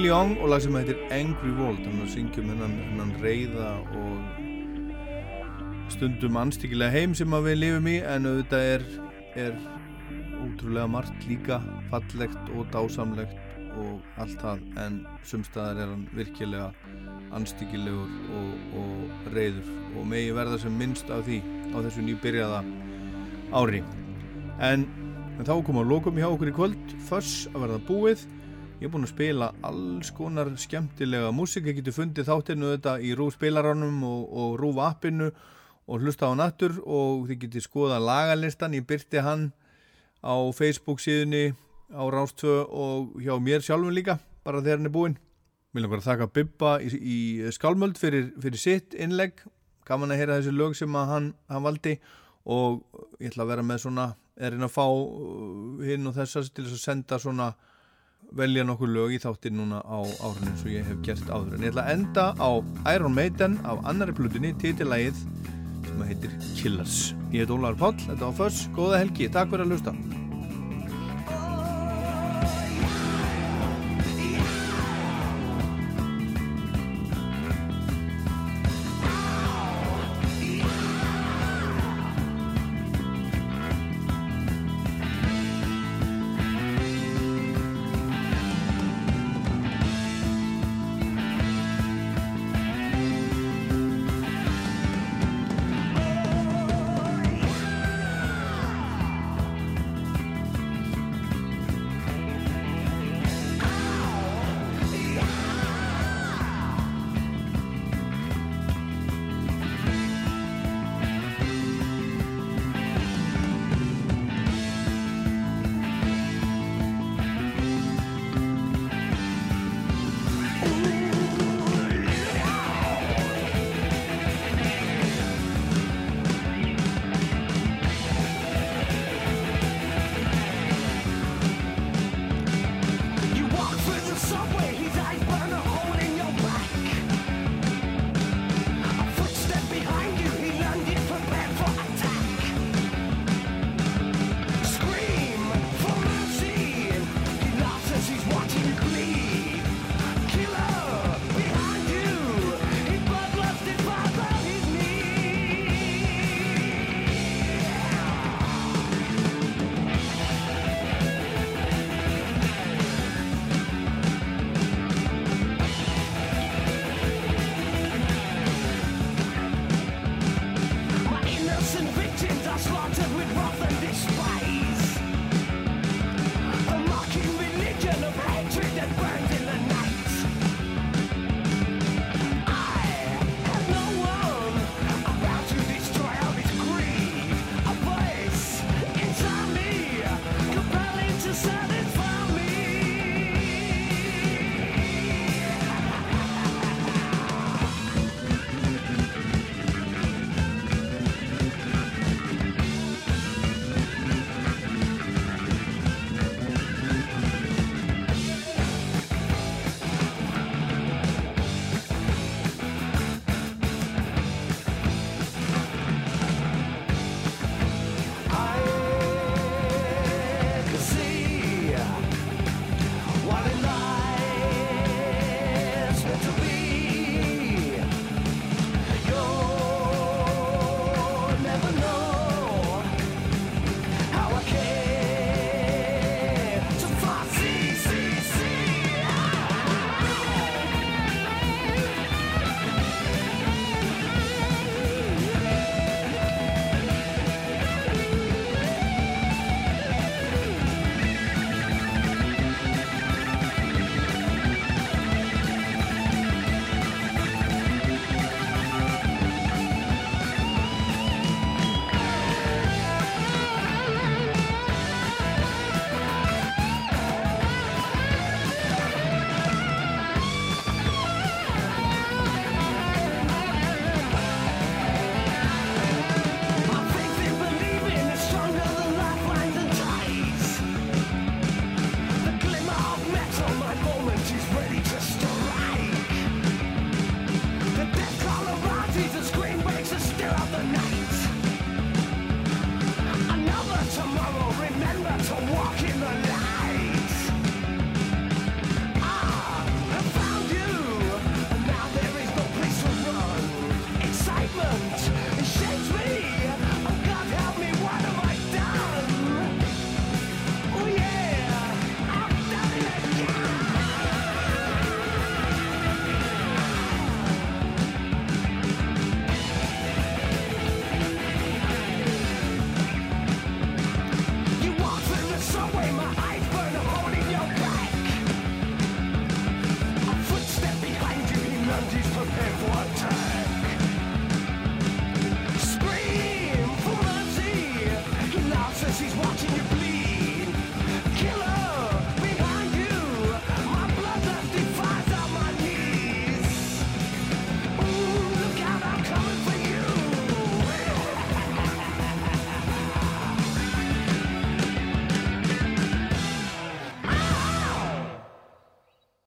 [0.00, 1.82] Neil Young og lag sem heitir Angry World.
[1.84, 3.66] Hann er að syngja um hennan, hennan reyða
[4.00, 4.16] og
[5.92, 8.86] stundum anstíkilega heim sem að við lifum í en auðvitað er,
[9.44, 9.58] er
[10.40, 11.60] ótrúlega margt líka
[11.92, 13.36] fallegt og dásamlegt
[13.82, 14.98] og allt það en
[15.34, 16.72] sumstaðar er hann virkilega
[17.36, 18.08] anstíkilegur
[18.40, 19.68] og, og reyður
[20.00, 21.44] og megi verða sem minnst af því
[21.76, 22.64] á þessu nýbyrjaða
[23.52, 23.84] ári.
[24.64, 24.88] En,
[25.36, 27.00] en þá kom að lokum hjá okkur í kvöld.
[27.12, 28.30] Föss að verða búið
[28.80, 33.10] Ég er búinn að spila alls konar skemmtilega músík, ég geti fundið þáttinu þetta í
[33.12, 35.26] Rúf spilaranum og, og Rúf appinu
[35.84, 39.50] og hlusta á nattur og þið geti skoða lagalistan, ég byrti hann
[40.24, 41.52] á Facebook síðunni
[41.92, 44.16] á Rástvö og hjá mér sjálfum líka,
[44.48, 45.20] bara þegar hann er búinn.
[45.76, 47.20] Vil langar að þakka Bibba í, í
[47.52, 49.44] Skálmöld fyrir, fyrir sitt innlegg,
[49.84, 51.98] gaman að heyra þessi lög sem hann, hann valdi
[52.48, 52.80] og
[53.20, 56.64] ég ætla að vera með svona, er einn að fá uh, hinn og þessar til
[56.64, 57.56] þess að senda svona
[58.36, 61.56] velja nokkur lög í þáttir núna á árunum svo ég hef gert áður.
[61.56, 62.50] En ég ætla að enda á
[62.94, 65.24] Iron Maiden af annari plutunni, titilægið
[65.88, 67.02] sem heitir Killers.
[67.34, 70.19] Ég heit Ólar Páll, þetta var Föss, góða helgi, takk fyrir að hlusta